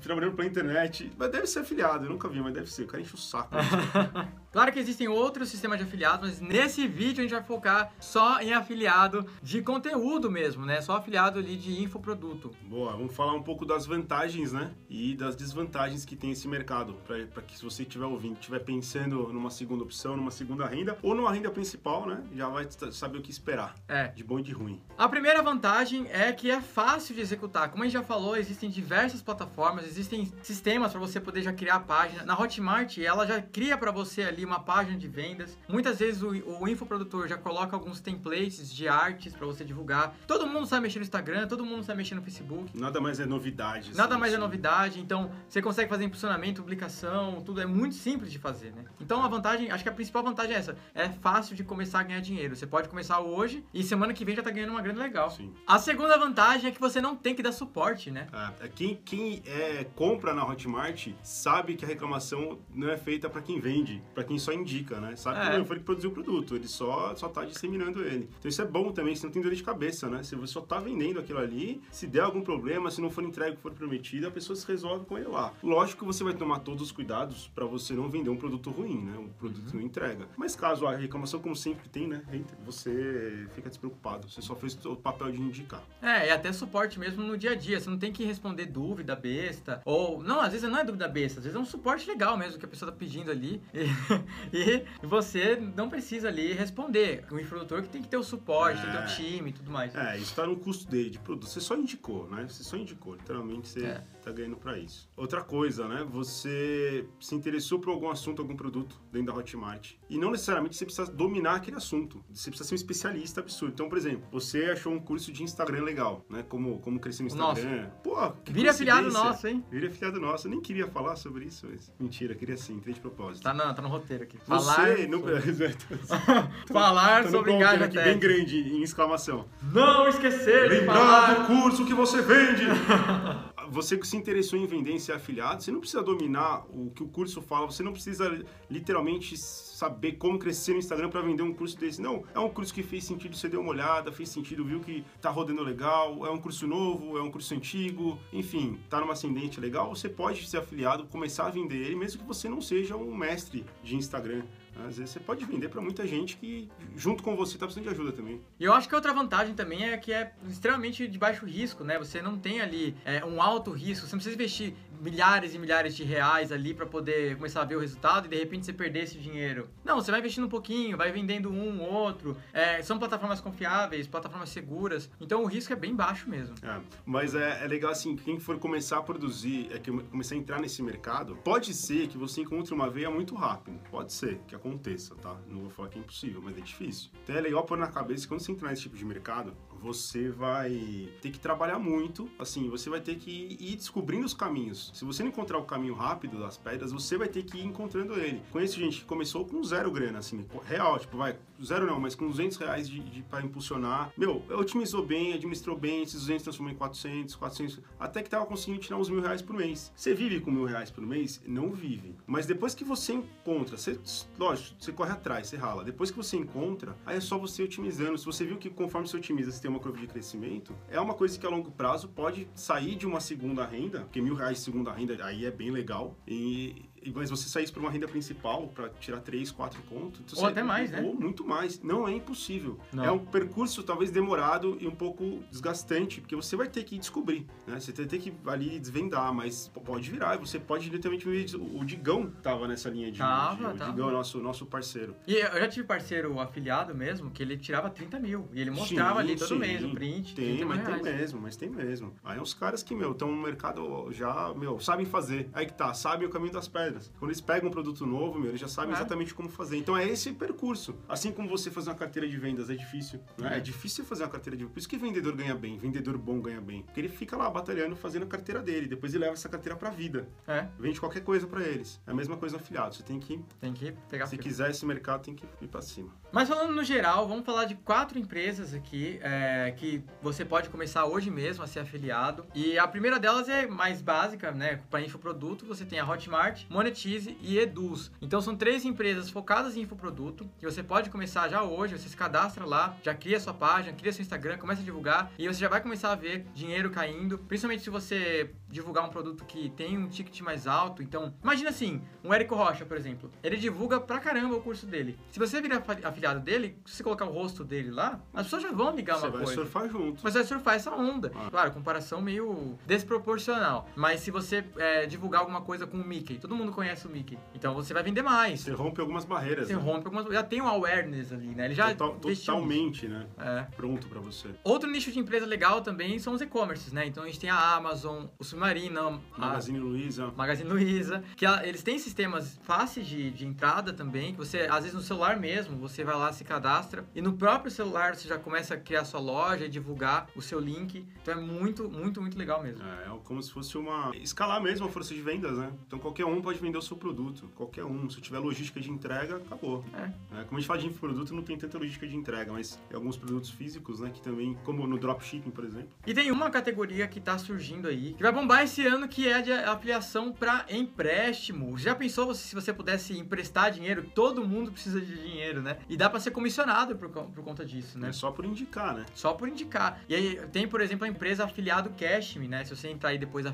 trabalhando 0.00 0.34
pela 0.34 0.48
internet. 0.48 1.10
Mas 1.16 1.30
deve 1.30 1.46
ser 1.46 1.60
afiliado, 1.60 2.04
eu 2.04 2.10
nunca 2.10 2.28
vi, 2.28 2.40
mas 2.40 2.52
deve 2.52 2.70
ser. 2.70 2.82
O 2.82 2.86
cara 2.86 3.02
enche 3.02 3.14
o 3.14 3.18
saco. 3.18 3.54
claro 4.56 4.72
que 4.72 4.78
existem 4.78 5.06
outros 5.06 5.50
sistemas 5.50 5.76
de 5.76 5.84
afiliados, 5.84 6.30
mas 6.30 6.40
nesse 6.40 6.88
vídeo 6.88 7.20
a 7.20 7.22
gente 7.24 7.34
vai 7.34 7.42
focar 7.42 7.92
só 8.00 8.40
em 8.40 8.54
afiliado 8.54 9.26
de 9.42 9.60
conteúdo 9.60 10.30
mesmo, 10.30 10.64
né? 10.64 10.80
Só 10.80 10.96
afiliado 10.96 11.38
ali 11.38 11.58
de 11.58 11.82
infoproduto. 11.82 12.50
Boa, 12.62 12.92
vamos 12.92 13.14
falar 13.14 13.34
um 13.34 13.42
pouco 13.42 13.66
das 13.66 13.84
vantagens, 13.84 14.54
né? 14.54 14.70
E 14.88 15.14
das 15.14 15.36
desvantagens 15.36 16.06
que 16.06 16.16
tem 16.16 16.30
esse 16.30 16.48
mercado. 16.48 16.94
Para 17.04 17.42
que 17.42 17.54
se 17.54 17.62
você 17.62 17.82
estiver 17.82 18.06
ouvindo, 18.06 18.38
estiver 18.40 18.60
pensando 18.60 19.30
numa 19.30 19.50
segunda 19.50 19.84
opção, 19.84 20.16
numa 20.16 20.30
segunda 20.30 20.64
renda, 20.64 20.96
ou 21.02 21.14
numa 21.14 21.30
renda 21.30 21.50
principal, 21.50 22.06
né? 22.06 22.24
Já 22.34 22.48
vai 22.48 22.66
saber 22.92 23.18
o 23.18 23.22
que 23.22 23.30
esperar. 23.30 23.74
É. 23.86 24.08
De 24.08 24.24
bom 24.24 24.38
e 24.38 24.42
de 24.42 24.52
ruim. 24.52 24.80
A 24.96 25.06
primeira 25.06 25.42
vantagem 25.42 26.08
é 26.10 26.32
que 26.32 26.50
é 26.50 26.62
fácil 26.62 27.14
de 27.14 27.20
executar. 27.20 27.70
Como 27.70 27.82
a 27.82 27.86
gente 27.86 27.92
já 27.92 28.02
falou, 28.02 28.34
existem 28.34 28.70
diversas 28.70 29.20
plataformas, 29.20 29.84
existem 29.84 30.32
sistemas 30.42 30.92
para 30.92 31.00
você 31.00 31.20
poder 31.20 31.42
já 31.42 31.52
criar 31.52 31.74
a 31.74 31.80
página. 31.80 32.24
Na 32.24 32.40
Hotmart, 32.40 32.96
ela 32.96 33.26
já 33.26 33.42
cria 33.42 33.76
para 33.76 33.90
você 33.90 34.22
ali 34.22 34.45
uma 34.46 34.60
página 34.60 34.96
de 34.96 35.08
vendas. 35.08 35.58
Muitas 35.68 35.98
vezes 35.98 36.22
o, 36.22 36.28
o 36.28 36.68
infoprodutor 36.68 37.28
já 37.28 37.36
coloca 37.36 37.76
alguns 37.76 38.00
templates 38.00 38.72
de 38.72 38.88
artes 38.88 39.34
para 39.34 39.46
você 39.46 39.64
divulgar. 39.64 40.14
Todo 40.26 40.46
mundo 40.46 40.66
sabe 40.66 40.82
mexer 40.82 40.98
no 40.98 41.04
Instagram, 41.04 41.46
todo 41.46 41.64
mundo 41.64 41.82
sabe 41.82 41.98
mexer 41.98 42.14
no 42.14 42.22
Facebook. 42.22 42.76
Nada 42.78 43.00
mais 43.00 43.20
é 43.20 43.26
novidade. 43.26 43.94
Nada 43.94 44.14
assim, 44.14 44.20
mais 44.20 44.32
é 44.32 44.38
novidade. 44.38 45.00
Então, 45.00 45.30
você 45.48 45.60
consegue 45.60 45.88
fazer 45.88 46.04
impulsionamento, 46.04 46.62
publicação, 46.62 47.42
tudo 47.42 47.60
é 47.60 47.66
muito 47.66 47.94
simples 47.94 48.30
de 48.30 48.38
fazer, 48.38 48.72
né? 48.72 48.84
Então, 49.00 49.22
a 49.22 49.28
vantagem, 49.28 49.70
acho 49.70 49.82
que 49.82 49.88
a 49.88 49.92
principal 49.92 50.22
vantagem 50.22 50.54
é 50.54 50.58
essa. 50.58 50.76
É 50.94 51.08
fácil 51.08 51.56
de 51.56 51.64
começar 51.64 52.00
a 52.00 52.02
ganhar 52.02 52.20
dinheiro. 52.20 52.54
Você 52.56 52.66
pode 52.66 52.88
começar 52.88 53.20
hoje 53.20 53.64
e 53.72 53.82
semana 53.82 54.12
que 54.12 54.24
vem 54.24 54.36
já 54.36 54.42
tá 54.42 54.50
ganhando 54.50 54.70
uma 54.70 54.82
grana 54.82 55.02
legal. 55.02 55.30
Sim. 55.30 55.52
A 55.66 55.78
segunda 55.78 56.16
vantagem 56.16 56.70
é 56.70 56.72
que 56.72 56.80
você 56.80 57.00
não 57.00 57.16
tem 57.16 57.34
que 57.34 57.42
dar 57.42 57.52
suporte, 57.52 58.10
né? 58.10 58.28
É, 58.60 58.68
quem, 58.68 58.96
quem 59.04 59.42
é, 59.46 59.84
compra 59.94 60.34
na 60.34 60.46
Hotmart 60.46 61.08
sabe 61.22 61.74
que 61.74 61.84
a 61.84 61.88
reclamação 61.88 62.58
não 62.74 62.88
é 62.88 62.96
feita 62.96 63.28
para 63.28 63.42
quem 63.42 63.60
vende, 63.60 64.02
para 64.14 64.24
quem 64.24 64.35
só 64.38 64.52
indica, 64.52 65.00
né? 65.00 65.16
Sabe 65.16 65.40
é. 65.40 65.50
que 65.50 65.58
não 65.58 65.64
foi 65.64 65.78
que 65.78 65.84
produziu 65.84 66.10
o 66.10 66.12
produto, 66.12 66.54
ele 66.54 66.68
só, 66.68 67.14
só 67.14 67.28
tá 67.28 67.44
disseminando 67.44 68.02
ele. 68.02 68.28
Então 68.38 68.48
isso 68.48 68.62
é 68.62 68.64
bom 68.64 68.92
também, 68.92 69.14
você 69.14 69.26
não 69.26 69.32
tem 69.32 69.42
dor 69.42 69.54
de 69.54 69.62
cabeça, 69.62 70.08
né? 70.08 70.22
Se 70.22 70.34
você 70.34 70.52
só 70.52 70.60
tá 70.60 70.78
vendendo 70.78 71.20
aquilo 71.20 71.38
ali, 71.38 71.82
se 71.90 72.06
der 72.06 72.20
algum 72.20 72.42
problema, 72.42 72.90
se 72.90 73.00
não 73.00 73.10
for 73.10 73.24
entregue 73.24 73.52
o 73.52 73.56
que 73.56 73.62
for 73.62 73.72
prometido, 73.72 74.26
a 74.26 74.30
pessoa 74.30 74.56
se 74.56 74.66
resolve 74.66 75.04
com 75.06 75.18
ele 75.18 75.28
lá. 75.28 75.52
Lógico 75.62 76.00
que 76.00 76.06
você 76.06 76.24
vai 76.24 76.34
tomar 76.34 76.60
todos 76.60 76.82
os 76.82 76.92
cuidados 76.92 77.50
para 77.54 77.64
você 77.64 77.94
não 77.94 78.08
vender 78.08 78.30
um 78.30 78.36
produto 78.36 78.70
ruim, 78.70 79.02
né? 79.02 79.18
Um 79.18 79.28
produto 79.28 79.68
uhum. 79.68 79.80
não 79.80 79.86
entrega. 79.86 80.28
Mas 80.36 80.56
caso 80.56 80.86
a 80.86 80.96
reclamação, 80.96 81.40
como 81.40 81.56
sempre 81.56 81.88
tem, 81.88 82.06
né? 82.06 82.22
Você 82.64 83.46
fica 83.54 83.68
despreocupado. 83.68 84.28
Você 84.30 84.42
só 84.42 84.54
fez 84.54 84.76
o 84.84 84.96
papel 84.96 85.32
de 85.32 85.40
indicar. 85.40 85.82
É, 86.02 86.28
e 86.28 86.30
até 86.30 86.52
suporte 86.52 86.98
mesmo 86.98 87.22
no 87.22 87.36
dia 87.36 87.52
a 87.52 87.54
dia. 87.54 87.80
Você 87.80 87.90
não 87.90 87.98
tem 87.98 88.12
que 88.12 88.24
responder 88.24 88.66
dúvida 88.66 89.14
besta. 89.14 89.80
Ou, 89.84 90.22
não, 90.22 90.40
às 90.40 90.52
vezes 90.52 90.68
não 90.68 90.78
é 90.78 90.84
dúvida 90.84 91.08
besta. 91.08 91.40
Às 91.40 91.44
vezes 91.44 91.56
é 91.56 91.60
um 91.60 91.64
suporte 91.64 92.08
legal 92.08 92.36
mesmo 92.36 92.58
que 92.58 92.64
a 92.64 92.68
pessoa 92.68 92.90
tá 92.90 92.96
pedindo 92.96 93.30
ali. 93.30 93.60
E, 93.74 93.86
e 94.52 94.84
você 95.02 95.56
não 95.56 95.88
precisa 95.88 96.28
ali 96.28 96.52
responder. 96.52 97.24
O 97.30 97.38
infoprodutor 97.38 97.82
que 97.82 97.88
tem 97.88 98.02
que 98.02 98.08
ter 98.08 98.16
o 98.16 98.22
suporte, 98.22 98.78
é. 98.78 98.82
tem 98.82 98.90
que 98.90 98.96
ter 98.96 99.02
o 99.02 99.06
é. 99.06 99.14
time 99.14 99.50
e 99.50 99.52
tudo 99.52 99.70
mais. 99.70 99.94
É, 99.94 100.18
isso 100.18 100.34
tá 100.34 100.46
no 100.46 100.56
custo 100.56 100.90
dele 100.90 101.10
de 101.10 101.18
produto. 101.18 101.48
Você 101.48 101.60
só 101.60 101.74
indicou, 101.74 102.28
né? 102.28 102.46
Você 102.48 102.62
só 102.62 102.76
indicou. 102.76 103.14
Literalmente 103.14 103.68
você 103.68 103.86
é. 103.86 104.04
Tá 104.26 104.32
ganhando 104.32 104.56
para 104.56 104.76
isso. 104.76 105.08
Outra 105.16 105.40
coisa, 105.40 105.86
né? 105.86 106.04
Você 106.10 107.06
se 107.20 107.34
interessou 107.34 107.78
por 107.78 107.90
algum 107.90 108.10
assunto, 108.10 108.42
algum 108.42 108.56
produto 108.56 109.00
dentro 109.12 109.32
da 109.32 109.38
Hotmart. 109.38 109.92
E 110.10 110.18
não 110.18 110.32
necessariamente 110.32 110.76
você 110.76 110.84
precisa 110.84 111.10
dominar 111.10 111.54
aquele 111.54 111.76
assunto. 111.76 112.24
Você 112.32 112.50
precisa 112.50 112.68
ser 112.68 112.74
um 112.74 112.76
especialista 112.76 113.40
absurdo. 113.40 113.72
Então, 113.72 113.88
por 113.88 113.96
exemplo, 113.96 114.26
você 114.32 114.64
achou 114.64 114.92
um 114.92 114.98
curso 114.98 115.30
de 115.32 115.44
Instagram 115.44 115.84
legal, 115.84 116.24
né? 116.28 116.44
Como, 116.48 116.80
como 116.80 116.98
crescer 116.98 117.22
no 117.22 117.28
Instagram. 117.28 117.76
Nossa. 117.76 117.90
Pô, 118.02 118.32
que 118.44 118.52
Vira 118.52 118.72
afiliado 118.72 119.10
nosso, 119.12 119.46
hein? 119.46 119.64
Vira 119.70 119.86
afiliado 119.86 120.20
nosso. 120.20 120.48
Eu 120.48 120.50
nem 120.50 120.60
queria 120.60 120.88
falar 120.88 121.14
sobre 121.14 121.44
isso. 121.44 121.68
Mas... 121.70 121.92
Mentira, 121.98 122.34
queria 122.34 122.56
sim, 122.56 122.74
entrei 122.74 122.94
de 122.94 123.00
propósito. 123.00 123.44
Tá, 123.44 123.54
não, 123.54 123.72
tá 123.72 123.80
no 123.80 123.88
roteiro 123.88 124.24
aqui. 124.24 124.38
Falar 124.38 124.74
você... 124.74 125.06
Não... 125.06 125.22
Falar 126.66 127.24
tá 127.24 127.30
sobre 127.30 127.52
engajamento. 127.52 127.84
aqui 127.84 128.08
bem 128.08 128.18
grande, 128.18 128.58
em 128.58 128.82
exclamação. 128.82 129.46
Não 129.72 130.08
esquecer 130.08 130.68
Lembrar 130.68 130.94
falar... 130.94 131.34
do 131.34 131.46
curso 131.46 131.84
que 131.84 131.94
você 131.94 132.20
vende. 132.22 132.64
você 133.70 133.96
que 133.96 134.06
se 134.06 134.16
interessou 134.16 134.58
em 134.58 134.66
vender, 134.66 134.92
em 134.92 134.98
ser 134.98 135.12
afiliado, 135.12 135.62
você 135.62 135.70
não 135.70 135.80
precisa 135.80 136.02
dominar 136.02 136.64
o 136.70 136.90
que 136.90 137.02
o 137.02 137.08
curso 137.08 137.40
fala, 137.42 137.66
você 137.66 137.82
não 137.82 137.92
precisa 137.92 138.44
literalmente 138.70 139.36
saber 139.36 140.12
como 140.12 140.38
crescer 140.38 140.72
no 140.72 140.78
Instagram 140.78 141.10
para 141.10 141.20
vender 141.20 141.42
um 141.42 141.52
curso 141.52 141.78
desse. 141.78 142.00
Não, 142.00 142.24
é 142.34 142.38
um 142.38 142.48
curso 142.48 142.72
que 142.72 142.82
fez 142.82 143.04
sentido, 143.04 143.36
você 143.36 143.48
deu 143.48 143.60
uma 143.60 143.70
olhada, 143.70 144.10
fez 144.12 144.28
sentido, 144.28 144.64
viu 144.64 144.80
que 144.80 145.04
tá 145.20 145.30
rodando 145.30 145.62
legal, 145.62 146.26
é 146.26 146.30
um 146.30 146.38
curso 146.38 146.66
novo, 146.66 147.18
é 147.18 147.22
um 147.22 147.30
curso 147.30 147.54
antigo, 147.54 148.18
enfim, 148.32 148.78
tá 148.88 149.00
numa 149.00 149.12
ascendente 149.12 149.60
legal, 149.60 149.94
você 149.94 150.08
pode 150.08 150.46
ser 150.48 150.58
afiliado, 150.58 151.06
começar 151.06 151.46
a 151.46 151.50
vender 151.50 151.76
ele, 151.76 151.96
mesmo 151.96 152.20
que 152.20 152.26
você 152.26 152.48
não 152.48 152.60
seja 152.60 152.96
um 152.96 153.14
mestre 153.14 153.64
de 153.82 153.96
Instagram. 153.96 154.42
Às 154.84 154.98
vezes 154.98 155.10
você 155.12 155.20
pode 155.20 155.44
vender 155.44 155.68
para 155.68 155.80
muita 155.80 156.06
gente 156.06 156.36
que, 156.36 156.68
junto 156.94 157.22
com 157.22 157.34
você, 157.34 157.54
está 157.54 157.66
precisando 157.66 157.84
de 157.88 157.94
ajuda 157.94 158.12
também. 158.12 158.40
E 158.58 158.64
eu 158.64 158.72
acho 158.72 158.88
que 158.88 158.94
outra 158.94 159.12
vantagem 159.12 159.54
também 159.54 159.84
é 159.88 159.96
que 159.96 160.12
é 160.12 160.32
extremamente 160.48 161.08
de 161.08 161.18
baixo 161.18 161.46
risco, 161.46 161.82
né? 161.82 161.98
Você 161.98 162.20
não 162.20 162.38
tem 162.38 162.60
ali 162.60 162.96
é, 163.04 163.24
um 163.24 163.40
alto 163.40 163.70
risco, 163.70 164.06
você 164.06 164.14
não 164.14 164.18
precisa 164.18 164.34
investir 164.34 164.74
milhares 165.00 165.54
e 165.54 165.58
milhares 165.58 165.96
de 165.96 166.04
reais 166.04 166.52
ali 166.52 166.74
para 166.74 166.86
poder 166.86 167.36
começar 167.36 167.62
a 167.62 167.64
ver 167.64 167.76
o 167.76 167.80
resultado 167.80 168.26
e 168.26 168.28
de 168.28 168.36
repente 168.36 168.66
você 168.66 168.72
perder 168.72 169.04
esse 169.04 169.18
dinheiro. 169.18 169.68
Não, 169.84 169.96
você 169.96 170.10
vai 170.10 170.20
investindo 170.20 170.44
um 170.44 170.48
pouquinho, 170.48 170.96
vai 170.96 171.10
vendendo 171.10 171.50
um, 171.50 171.82
outro. 171.82 172.36
É, 172.52 172.82
são 172.82 172.98
plataformas 172.98 173.40
confiáveis, 173.40 174.06
plataformas 174.06 174.48
seguras. 174.48 175.10
Então 175.20 175.42
o 175.42 175.46
risco 175.46 175.72
é 175.72 175.76
bem 175.76 175.94
baixo 175.94 176.28
mesmo. 176.28 176.54
É, 176.62 176.80
mas 177.04 177.34
é, 177.34 177.64
é, 177.64 177.66
legal 177.66 177.90
assim, 177.90 178.16
quem 178.16 178.38
for 178.38 178.58
começar 178.58 178.98
a 178.98 179.02
produzir, 179.02 179.68
é 179.72 179.78
que 179.78 179.90
começar 179.90 180.34
a 180.34 180.38
entrar 180.38 180.60
nesse 180.60 180.82
mercado, 180.82 181.36
pode 181.36 181.74
ser 181.74 182.08
que 182.08 182.18
você 182.18 182.42
encontre 182.42 182.72
uma 182.74 182.88
veia 182.90 183.10
muito 183.10 183.34
rápido. 183.34 183.78
Pode 183.90 184.12
ser 184.12 184.38
que 184.46 184.54
aconteça, 184.54 185.14
tá? 185.16 185.36
Não 185.48 185.60
vou 185.60 185.70
falar 185.70 185.88
que 185.88 185.98
é 185.98 186.00
impossível, 186.00 186.40
mas 186.42 186.56
é 186.56 186.60
difícil. 186.60 187.10
Então 187.22 187.36
é 187.36 187.40
legal 187.40 187.64
pôr 187.64 187.78
na 187.78 187.88
cabeça 187.88 188.22
que 188.22 188.28
quando 188.28 188.40
você 188.40 188.52
entrar 188.52 188.70
nesse 188.70 188.82
tipo 188.82 188.96
de 188.96 189.04
mercado, 189.04 189.54
você 189.86 190.28
vai 190.30 191.08
ter 191.22 191.30
que 191.30 191.38
trabalhar 191.38 191.78
muito, 191.78 192.28
assim, 192.40 192.68
você 192.68 192.90
vai 192.90 193.00
ter 193.00 193.14
que 193.14 193.56
ir 193.60 193.76
descobrindo 193.76 194.26
os 194.26 194.34
caminhos. 194.34 194.90
Se 194.92 195.04
você 195.04 195.22
não 195.22 195.30
encontrar 195.30 195.58
o 195.58 195.64
caminho 195.64 195.94
rápido 195.94 196.40
das 196.40 196.56
pedras, 196.56 196.90
você 196.90 197.16
vai 197.16 197.28
ter 197.28 197.44
que 197.44 197.58
ir 197.58 197.64
encontrando 197.64 198.14
ele. 198.14 198.42
Conheço 198.50 198.80
gente 198.80 199.00
que 199.00 199.04
começou 199.04 199.44
com 199.44 199.62
zero 199.62 199.90
grana, 199.92 200.18
assim, 200.18 200.44
real, 200.64 200.98
tipo, 200.98 201.16
vai, 201.16 201.38
zero 201.64 201.86
não, 201.86 202.00
mas 202.00 202.16
com 202.16 202.28
200 202.28 202.56
reais 202.56 202.88
de, 202.88 202.98
de 202.98 203.22
para 203.22 203.44
impulsionar. 203.44 204.12
Meu, 204.16 204.42
otimizou 204.50 205.06
bem, 205.06 205.34
administrou 205.34 205.76
bem, 205.78 206.02
esses 206.02 206.20
200 206.20 206.42
transformou 206.42 206.72
em 206.72 206.76
400, 206.76 207.36
400, 207.36 207.80
até 208.00 208.22
que 208.24 208.30
tava 208.30 208.44
conseguindo 208.44 208.80
tirar 208.80 208.96
uns 208.96 209.08
mil 209.08 209.20
reais 209.20 209.40
por 209.40 209.54
mês. 209.54 209.92
Você 209.94 210.14
vive 210.14 210.40
com 210.40 210.50
mil 210.50 210.64
reais 210.64 210.90
por 210.90 211.06
mês? 211.06 211.40
Não 211.46 211.70
vive. 211.70 212.16
Mas 212.26 212.44
depois 212.44 212.74
que 212.74 212.82
você 212.82 213.12
encontra, 213.12 213.76
você, 213.76 214.00
lógico, 214.36 214.74
você 214.80 214.90
corre 214.90 215.12
atrás, 215.12 215.46
você 215.46 215.56
rala. 215.56 215.84
Depois 215.84 216.10
que 216.10 216.16
você 216.16 216.36
encontra, 216.36 216.96
aí 217.06 217.18
é 217.18 217.20
só 217.20 217.38
você 217.38 217.62
otimizando. 217.62 218.18
Se 218.18 218.26
você 218.26 218.44
viu 218.44 218.56
que 218.56 218.68
conforme 218.68 219.06
você 219.06 219.16
otimiza, 219.16 219.52
você 219.52 219.62
tem 219.62 219.70
uma 219.70 219.75
curva 219.78 219.98
de 219.98 220.06
crescimento, 220.06 220.74
é 220.88 220.98
uma 221.00 221.14
coisa 221.14 221.38
que 221.38 221.46
a 221.46 221.50
longo 221.50 221.70
prazo 221.70 222.08
pode 222.08 222.48
sair 222.54 222.96
de 222.96 223.06
uma 223.06 223.20
segunda 223.20 223.64
renda, 223.64 224.00
porque 224.00 224.20
mil 224.20 224.34
reais 224.34 224.58
de 224.58 224.64
segunda 224.64 224.92
renda 224.92 225.16
aí 225.24 225.44
é 225.44 225.50
bem 225.50 225.70
legal, 225.70 226.16
e- 226.26 226.85
mas 227.14 227.30
você 227.30 227.48
sair 227.48 227.70
para 227.70 227.80
uma 227.80 227.90
renda 227.90 228.06
principal 228.08 228.68
para 228.68 228.88
tirar 228.90 229.20
3, 229.20 229.50
4 229.50 229.82
contos. 229.82 230.38
Ou 230.38 230.46
até 230.46 230.62
mais, 230.62 230.90
né? 230.90 231.00
Ou 231.02 231.14
muito 231.14 231.44
mais. 231.46 231.80
Não 231.82 232.06
é 232.06 232.12
impossível. 232.12 232.78
Não. 232.92 233.04
É 233.04 233.10
um 233.10 233.18
percurso 233.18 233.82
talvez 233.82 234.10
demorado 234.10 234.76
e 234.80 234.86
um 234.86 234.94
pouco 234.94 235.42
desgastante, 235.50 236.20
porque 236.20 236.36
você 236.36 236.54
vai 236.56 236.68
ter 236.68 236.84
que 236.84 236.98
descobrir, 236.98 237.46
né? 237.66 237.78
Você 237.80 237.92
vai 237.92 238.06
ter 238.06 238.18
que 238.18 238.32
ali 238.46 238.78
desvendar, 238.78 239.32
mas 239.34 239.68
pode 239.84 240.10
virar. 240.10 240.36
Você 240.38 240.58
pode 240.58 240.84
diretamente 240.84 241.24
ver. 241.28 241.46
O 241.56 241.84
Digão 241.84 242.30
tava 242.42 242.66
nessa 242.68 242.88
linha 242.88 243.10
de. 243.10 243.18
Tava, 243.18 243.56
de- 243.56 243.74
o 243.74 243.78
tava. 243.78 243.90
Digão 243.92 244.08
é 244.08 244.12
nosso, 244.12 244.38
nosso 244.38 244.66
parceiro. 244.66 245.14
E 245.26 245.34
eu 245.34 245.60
já 245.60 245.68
tive 245.68 245.86
parceiro 245.86 246.38
afiliado 246.40 246.94
mesmo, 246.94 247.30
que 247.30 247.42
ele 247.42 247.56
tirava 247.56 247.90
30 247.90 248.18
mil. 248.18 248.48
E 248.52 248.60
ele 248.60 248.70
mostrava 248.70 249.20
Sim, 249.22 249.26
ali 249.28 249.36
todo 249.38 249.48
sim. 249.48 249.58
mês 249.58 249.82
o 249.84 249.90
print. 249.90 250.34
Tem, 250.34 250.44
30 250.56 250.58
mil 250.58 250.68
mas 250.68 250.84
tem 250.84 250.94
reais. 251.02 251.20
mesmo, 251.20 251.40
mas 251.40 251.56
tem 251.56 251.70
mesmo. 251.70 252.14
Aí 252.24 252.38
uns 252.40 252.54
caras 252.54 252.82
que, 252.82 252.94
meu, 252.94 253.12
estão 253.12 253.30
no 253.30 253.42
mercado 253.42 254.10
já, 254.12 254.52
meu, 254.54 254.78
sabem 254.80 255.06
fazer. 255.06 255.48
Aí 255.52 255.66
que 255.66 255.74
tá, 255.74 255.92
sabem 255.94 256.26
o 256.26 256.30
caminho 256.30 256.52
das 256.52 256.68
pedras. 256.68 256.95
Quando 257.18 257.30
eles 257.30 257.40
pegam 257.40 257.68
um 257.68 257.72
produto 257.72 258.06
novo, 258.06 258.38
meu, 258.38 258.50
eles 258.50 258.60
já 258.60 258.68
sabem 258.68 258.92
É. 258.92 258.94
exatamente 258.96 259.34
como 259.34 259.48
fazer. 259.48 259.76
Então 259.76 259.96
é 259.96 260.06
esse 260.08 260.32
percurso. 260.32 260.94
Assim 261.08 261.32
como 261.32 261.48
você 261.48 261.70
fazer 261.70 261.90
uma 261.90 261.96
carteira 261.96 262.28
de 262.28 262.36
vendas 262.36 262.70
é 262.70 262.74
difícil, 262.74 263.20
né? 263.38 263.56
É. 263.58 263.60
Difícil 263.60 264.04
fazer 264.04 264.24
uma 264.24 264.30
carteira 264.30 264.56
de 264.56 264.62
vendas. 264.64 264.72
Por 264.74 264.78
isso 264.78 264.88
que 264.88 264.96
vendedor 264.96 265.34
ganha 265.36 265.54
bem, 265.54 265.76
vendedor 265.78 266.16
bom 266.18 266.40
ganha 266.40 266.60
bem. 266.60 266.82
Porque 266.82 267.00
ele 267.00 267.08
fica 267.08 267.36
lá 267.36 267.48
batalhando, 267.50 267.94
fazendo 267.96 268.22
a 268.24 268.26
carteira 268.26 268.60
dele. 268.62 268.86
Depois 268.86 269.12
ele 269.14 269.22
leva 269.24 269.34
essa 269.34 269.48
carteira 269.48 269.76
pra 269.76 269.90
vida. 269.90 270.28
É, 270.46 270.66
Vende 270.78 270.98
qualquer 271.00 271.22
coisa 271.22 271.46
pra 271.46 271.62
eles. 271.62 272.00
É 272.06 272.10
a 272.10 272.14
mesma 272.14 272.36
coisa 272.36 272.56
no 272.56 272.62
afiliado. 272.62 272.94
Você 272.94 273.02
tem 273.02 273.18
que, 273.18 273.40
tem 273.60 273.72
que 273.72 273.92
pegar 274.08 274.26
se 274.26 274.36
quiser 274.38 274.70
esse 274.70 274.84
mercado, 274.86 275.22
tem 275.22 275.34
que 275.34 275.44
ir 275.60 275.68
pra 275.68 275.82
cima. 275.82 276.10
Mas 276.32 276.48
falando 276.48 276.74
no 276.74 276.84
geral, 276.84 277.26
vamos 277.26 277.46
falar 277.46 277.64
de 277.64 277.74
quatro 277.76 278.18
empresas 278.18 278.74
aqui 278.74 279.18
é, 279.22 279.72
que 279.76 280.04
você 280.20 280.44
pode 280.44 280.68
começar 280.68 281.06
hoje 281.06 281.30
mesmo 281.30 281.64
a 281.64 281.66
ser 281.66 281.80
afiliado. 281.80 282.44
E 282.54 282.78
a 282.78 282.86
primeira 282.86 283.18
delas 283.18 283.48
é 283.48 283.66
mais 283.66 284.02
básica, 284.02 284.50
né? 284.50 284.80
Para 284.90 285.00
infoproduto, 285.00 285.64
você 285.64 285.84
tem 285.84 285.98
a 285.98 286.06
Hotmart, 286.06 286.64
Monetize 286.68 287.36
e 287.40 287.58
Eduz. 287.58 288.10
Então 288.20 288.40
são 288.42 288.56
três 288.56 288.84
empresas 288.84 289.30
focadas 289.30 289.76
em 289.76 289.82
infoproduto 289.82 290.50
que 290.58 290.66
você 290.66 290.82
pode 290.82 291.10
começar 291.10 291.48
já 291.48 291.62
hoje. 291.62 291.96
Você 291.96 292.08
se 292.08 292.16
cadastra 292.16 292.66
lá, 292.66 292.96
já 293.02 293.14
cria 293.14 293.40
sua 293.40 293.54
página, 293.54 293.96
cria 293.96 294.12
seu 294.12 294.22
Instagram, 294.22 294.58
começa 294.58 294.82
a 294.82 294.84
divulgar 294.84 295.32
e 295.38 295.46
você 295.46 295.60
já 295.60 295.68
vai 295.68 295.80
começar 295.80 296.12
a 296.12 296.16
ver 296.16 296.44
dinheiro 296.54 296.90
caindo. 296.90 297.38
Principalmente 297.38 297.82
se 297.82 297.90
você 297.90 298.50
divulgar 298.68 299.04
um 299.04 299.08
produto 299.10 299.44
que 299.44 299.70
tem 299.70 299.96
um 299.96 300.08
ticket 300.08 300.40
mais 300.40 300.66
alto. 300.66 301.02
Então, 301.02 301.32
imagina 301.42 301.70
assim, 301.70 302.02
um 302.24 302.32
Érico 302.34 302.54
Rocha, 302.54 302.84
por 302.84 302.96
exemplo. 302.96 303.30
Ele 303.42 303.56
divulga 303.56 304.00
pra 304.00 304.18
caramba 304.18 304.56
o 304.56 304.60
curso 304.60 304.86
dele. 304.86 305.18
Se 305.30 305.38
você 305.38 305.60
virar 305.60 305.76
afi- 305.78 306.04
afiliado 306.04 306.40
dele, 306.40 306.78
se 306.84 306.96
você 306.96 307.02
colocar 307.02 307.24
o 307.26 307.32
rosto 307.32 307.64
dele 307.64 307.90
lá, 307.90 308.20
as 308.34 308.44
pessoas 308.44 308.62
já 308.62 308.72
vão 308.72 308.94
ligar 308.94 309.16
Você 309.16 309.26
uma 309.26 309.32
vai 309.32 309.44
coisa. 309.44 309.54
surfar 309.62 309.88
junto. 309.88 310.20
Você 310.22 310.38
vai 310.38 310.44
surfar 310.44 310.74
essa 310.74 310.90
onda. 310.94 311.32
Ah. 311.34 311.48
Claro, 311.50 311.70
comparação 311.72 312.20
meio 312.20 312.76
desproporcional. 312.86 313.88
Mas 313.94 314.20
se 314.20 314.30
você 314.30 314.64
é, 314.76 315.06
divulgar 315.06 315.40
alguma 315.40 315.60
coisa 315.60 315.86
com 315.86 315.96
o 315.96 316.04
Mickey, 316.04 316.38
todo 316.38 316.54
mundo 316.54 316.72
conhece 316.72 317.06
o 317.06 317.10
Mickey. 317.10 317.38
Então 317.54 317.74
você 317.74 317.94
vai 317.94 318.02
vender 318.02 318.22
mais. 318.22 318.60
Você 318.60 318.72
rompe 318.72 319.00
algumas 319.00 319.24
barreiras. 319.24 319.68
Você 319.68 319.74
né? 319.76 319.80
rompe 319.82 320.06
algumas. 320.06 320.26
Já 320.32 320.42
tem 320.42 320.60
um 320.60 320.66
awareness 320.68 321.32
ali, 321.32 321.48
né? 321.48 321.66
Ele 321.66 321.74
já. 321.74 321.94
Total- 321.94 322.16
totalmente, 322.18 323.08
né? 323.08 323.26
É. 323.38 323.62
Pronto 323.76 324.06
pra 324.08 324.20
você. 324.20 324.48
Outro 324.64 324.90
nicho 324.90 325.10
de 325.12 325.18
empresa 325.18 325.46
legal 325.46 325.80
também 325.80 326.18
são 326.18 326.32
os 326.34 326.40
e-commerces, 326.40 326.92
né? 326.92 327.06
Então 327.06 327.22
a 327.22 327.26
gente 327.26 327.40
tem 327.40 327.50
a 327.50 327.74
Amazon, 327.76 328.26
o 328.56 328.58
Submarino, 328.58 329.20
a 329.36 329.38
Magazine 329.38 329.78
Luiza. 329.78 330.32
Magazine 330.36 330.68
Luiza, 330.70 331.22
que 331.36 331.44
ela- 331.44 331.66
eles 331.66 331.82
têm 331.82 331.98
sistemas 331.98 332.58
fáceis 332.62 333.06
de, 333.06 333.30
de 333.30 333.46
entrada 333.46 333.92
também, 333.92 334.32
que 334.32 334.38
você, 334.38 334.60
às 334.70 334.80
vezes 334.80 334.94
no 334.94 335.02
celular 335.02 335.38
mesmo, 335.38 335.76
você 335.76 336.02
vai 336.02 336.14
lá, 336.16 336.32
se 336.32 336.42
cadastra, 336.42 337.04
e 337.14 337.20
no 337.20 337.34
próprio 337.34 337.70
celular 337.70 338.16
você 338.16 338.26
já 338.26 338.38
começa 338.38 338.74
a 338.74 338.76
criar 338.78 339.04
sua 339.04 339.20
loja 339.20 339.66
e 339.66 339.68
divulgar 339.68 340.28
o 340.34 340.40
seu 340.40 340.58
link. 340.58 341.06
Então 341.22 341.34
é 341.34 341.36
muito, 341.40 341.88
muito, 341.88 342.20
muito 342.20 342.38
legal 342.38 342.62
mesmo. 342.62 342.82
É, 342.82 343.06
é 343.06 343.18
como 343.24 343.42
se 343.42 343.52
fosse 343.52 343.76
uma. 343.76 344.12
escalar 344.16 344.60
mesmo 344.62 344.86
a 344.86 344.88
força 344.88 345.14
de 345.14 345.20
vendas, 345.20 345.58
né? 345.58 345.70
Então 345.86 345.98
qualquer 345.98 346.24
um 346.24 346.40
pode 346.40 346.58
vender 346.58 346.78
o 346.78 346.82
seu 346.82 346.96
produto. 346.96 347.50
Qualquer 347.54 347.84
um. 347.84 348.08
Se 348.08 348.20
tiver 348.20 348.38
logística 348.38 348.80
de 348.80 348.90
entrega, 348.90 349.36
acabou. 349.36 349.84
É. 349.94 350.38
É, 350.40 350.44
como 350.44 350.56
a 350.56 350.60
gente 350.60 350.66
fala 350.66 350.80
de 350.80 350.86
infoproduto, 350.86 351.34
não 351.34 351.42
tem 351.42 351.56
tanta 351.58 351.76
logística 351.76 352.06
de 352.06 352.16
entrega, 352.16 352.52
mas 352.52 352.78
tem 352.88 352.96
alguns 352.96 353.16
produtos 353.16 353.50
físicos, 353.50 354.00
né? 354.00 354.10
Que 354.12 354.20
também, 354.22 354.56
como 354.64 354.86
no 354.86 354.98
dropshipping, 354.98 355.50
por 355.50 355.64
exemplo. 355.64 355.88
E 356.06 356.14
tem 356.14 356.30
uma 356.30 356.50
categoria 356.50 357.06
que 357.06 357.20
tá 357.20 357.36
surgindo 357.36 357.88
aí, 357.88 358.14
que 358.14 358.22
vai 358.22 358.32
bombar 358.32 358.45
esse 358.54 358.86
ano, 358.86 359.08
que 359.08 359.28
é 359.28 359.34
a 359.34 359.40
de 359.40 359.52
afiliação 359.52 360.32
para 360.32 360.64
empréstimo. 360.70 361.76
Já 361.78 361.94
pensou 361.94 362.34
se 362.34 362.54
você 362.54 362.72
pudesse 362.72 363.16
emprestar 363.18 363.70
dinheiro? 363.70 364.04
Todo 364.14 364.46
mundo 364.46 364.72
precisa 364.72 365.00
de 365.00 365.16
dinheiro, 365.22 365.60
né? 365.62 365.78
E 365.88 365.96
dá 365.96 366.08
para 366.10 366.20
ser 366.20 366.30
comissionado 366.30 366.96
por, 366.96 367.08
por 367.08 367.44
conta 367.44 367.64
disso, 367.64 367.98
né? 367.98 368.08
É 368.08 368.12
só 368.12 368.30
por 368.30 368.44
indicar, 368.44 368.94
né? 368.94 369.06
Só 369.14 369.32
por 369.32 369.48
indicar. 369.48 370.00
E 370.08 370.14
aí 370.14 370.40
tem, 370.52 370.66
por 370.68 370.80
exemplo, 370.80 371.04
a 371.04 371.08
empresa 371.08 371.44
Afiliado 371.44 371.90
Cashme, 371.90 372.48
né? 372.48 372.64
Se 372.64 372.74
você 372.74 372.88
entrar 372.88 373.10
aí 373.10 373.18
depois 373.18 373.46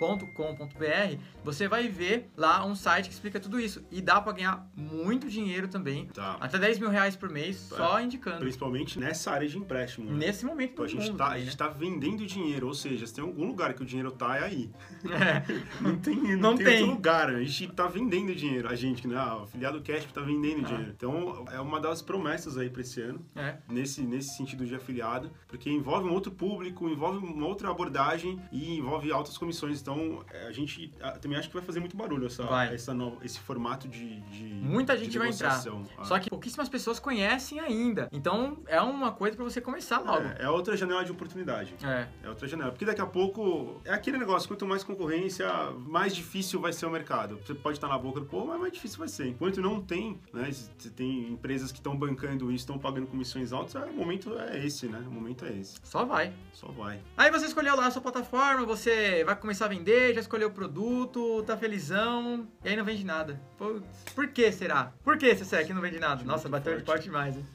afiliadocashme.com.br, 0.00 1.16
você 1.44 1.68
vai 1.68 1.88
ver 1.88 2.30
lá 2.36 2.64
um 2.64 2.74
site 2.74 3.08
que 3.08 3.14
explica 3.14 3.38
tudo 3.40 3.60
isso. 3.60 3.84
E 3.90 4.00
dá 4.00 4.20
pra 4.20 4.32
ganhar 4.32 4.66
muito 4.76 5.28
dinheiro 5.28 5.68
também. 5.68 6.06
Tá. 6.06 6.36
Até 6.40 6.58
10 6.58 6.78
mil 6.78 6.88
reais 6.88 7.16
por 7.16 7.28
mês, 7.28 7.56
só 7.56 8.00
indicando. 8.00 8.38
Principalmente 8.38 8.98
nessa 8.98 9.30
área 9.30 9.48
de 9.48 9.58
empréstimo. 9.58 10.10
né? 10.10 10.26
Nesse 10.26 10.44
momento 10.44 10.72
Então 10.72 10.84
a 10.84 10.88
gente, 10.88 11.12
tá, 11.16 11.38
gente 11.38 11.50
né? 11.50 11.56
tá 11.56 11.68
vendendo 11.68 12.26
dinheiro, 12.26 12.66
ou 12.66 12.74
seja, 12.74 13.06
se 13.06 13.14
tem 13.14 13.22
algum 13.24 13.46
lugar 13.46 13.61
que 13.72 13.82
o 13.82 13.86
dinheiro 13.86 14.10
tá, 14.10 14.36
é 14.38 14.44
aí. 14.44 14.70
É. 15.04 15.42
Não 15.80 15.96
tem, 15.98 16.16
não 16.36 16.50
Não 16.52 16.56
tem, 16.56 16.66
tem. 16.66 16.80
outro 16.80 16.94
lugar. 16.94 17.28
A 17.30 17.42
gente 17.42 17.68
tá 17.72 17.86
vendendo 17.86 18.34
dinheiro. 18.34 18.68
A 18.68 18.74
gente, 18.74 19.06
né? 19.06 19.16
Ah, 19.18 19.38
o 19.38 19.42
afiliado 19.42 19.80
Cash 19.82 20.04
tá 20.12 20.20
vendendo 20.20 20.60
Ah. 20.64 20.68
dinheiro. 20.68 20.92
Então, 20.96 21.44
é 21.52 21.60
uma 21.60 21.80
das 21.80 22.00
promessas 22.02 22.56
aí 22.56 22.70
pra 22.70 22.80
esse 22.82 23.00
ano. 23.00 23.24
É. 23.36 23.56
Nesse, 23.68 24.02
nesse 24.02 24.36
sentido 24.36 24.64
de 24.64 24.74
afiliado, 24.74 25.30
porque 25.48 25.68
envolve 25.70 26.08
um 26.08 26.12
outro 26.12 26.30
público, 26.32 26.88
envolve 26.88 27.18
uma 27.24 27.46
outra 27.46 27.70
abordagem 27.70 28.40
e 28.50 28.78
envolve 28.78 29.10
altas 29.12 29.36
comissões. 29.36 29.80
Então, 29.80 30.24
é, 30.32 30.46
a 30.46 30.52
gente 30.52 30.92
também 31.20 31.38
acho 31.38 31.48
que 31.48 31.54
vai 31.54 31.62
fazer 31.64 31.80
muito 31.80 31.96
barulho 31.96 32.26
essa, 32.26 32.44
essa 32.72 32.94
nova, 32.94 33.16
esse 33.24 33.38
formato 33.40 33.88
de, 33.88 34.20
de 34.22 34.44
Muita 34.44 34.96
gente 34.96 35.18
vai 35.18 35.28
entrar. 35.30 35.62
Ah. 35.98 36.04
Só 36.04 36.18
que 36.18 36.30
pouquíssimas 36.30 36.68
pessoas 36.68 36.98
conhecem 36.98 37.58
ainda. 37.60 38.08
Então 38.12 38.58
é 38.66 38.80
uma 38.80 39.10
coisa 39.12 39.36
pra 39.36 39.44
você 39.44 39.60
começar 39.60 39.98
logo. 39.98 40.26
É, 40.38 40.44
é 40.44 40.48
outra 40.48 40.76
janela 40.76 41.04
de 41.04 41.10
oportunidade. 41.12 41.74
É. 41.82 42.06
É 42.22 42.28
outra 42.28 42.46
janela. 42.48 42.70
Porque 42.70 42.84
daqui 42.84 43.00
a 43.00 43.06
pouco 43.06 43.42
é 43.84 43.92
aquele 43.92 44.18
negócio: 44.18 44.48
quanto 44.48 44.66
mais 44.66 44.84
concorrência, 44.84 45.48
mais 45.86 46.14
difícil 46.14 46.60
vai 46.60 46.72
ser 46.72 46.86
o 46.86 46.90
mercado. 46.90 47.38
Você 47.44 47.54
pode 47.54 47.76
estar 47.76 47.88
na 47.88 47.98
boca 47.98 48.20
do 48.20 48.26
povo, 48.26 48.48
mas 48.48 48.60
mais 48.60 48.72
difícil 48.72 48.98
vai 48.98 49.08
ser. 49.08 49.28
Enquanto 49.28 49.60
não 49.60 49.80
tem, 49.80 50.20
né? 50.32 50.50
Você 50.50 50.90
tem 50.90 51.28
empresas 51.32 51.72
que 51.72 51.78
estão 51.78 51.96
bancando 51.96 52.50
isso, 52.50 52.62
estão 52.62 52.78
pagando 52.78 53.06
comissões 53.06 53.52
altas, 53.52 53.74
é, 53.76 53.84
o 53.84 53.92
momento 53.92 54.38
é 54.38 54.64
esse, 54.64 54.86
né? 54.86 55.02
O 55.06 55.10
momento 55.10 55.44
é 55.44 55.52
esse. 55.52 55.76
Só 55.82 56.04
vai. 56.04 56.32
Só 56.52 56.68
vai. 56.68 57.00
Aí 57.16 57.30
você 57.30 57.46
escolheu 57.46 57.76
lá 57.76 57.86
a 57.86 57.90
sua 57.90 58.02
plataforma, 58.02 58.64
você 58.64 59.24
vai 59.24 59.36
começar 59.36 59.66
a 59.66 59.68
vender, 59.68 60.14
já 60.14 60.20
escolheu 60.20 60.48
o 60.48 60.52
produto, 60.52 61.42
tá 61.44 61.56
felizão, 61.56 62.46
e 62.64 62.68
aí 62.68 62.76
não 62.76 62.84
vende 62.84 63.04
nada. 63.04 63.40
Putz, 63.58 64.04
por 64.14 64.28
que 64.28 64.50
será? 64.52 64.92
Por 65.02 65.16
que 65.16 65.26
esse 65.26 65.54
aqui 65.56 65.72
não 65.72 65.80
vende 65.80 65.98
nada? 65.98 66.24
Nossa, 66.24 66.48
bateu 66.48 66.76
de 66.76 66.84
forte 66.84 67.04
demais, 67.04 67.36
hein? 67.36 67.46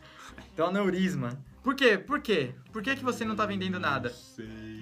Então, 0.53 0.67
aneurisma. 0.67 1.37
Por 1.63 1.75
quê? 1.75 1.97
Por 1.97 2.21
quê? 2.21 2.51
Por 2.71 2.81
que, 2.81 2.95
que 2.95 3.03
você 3.03 3.25
não 3.25 3.35
tá 3.35 3.45
vendendo 3.45 3.79
nada? 3.79 4.09
Sei. 4.09 4.76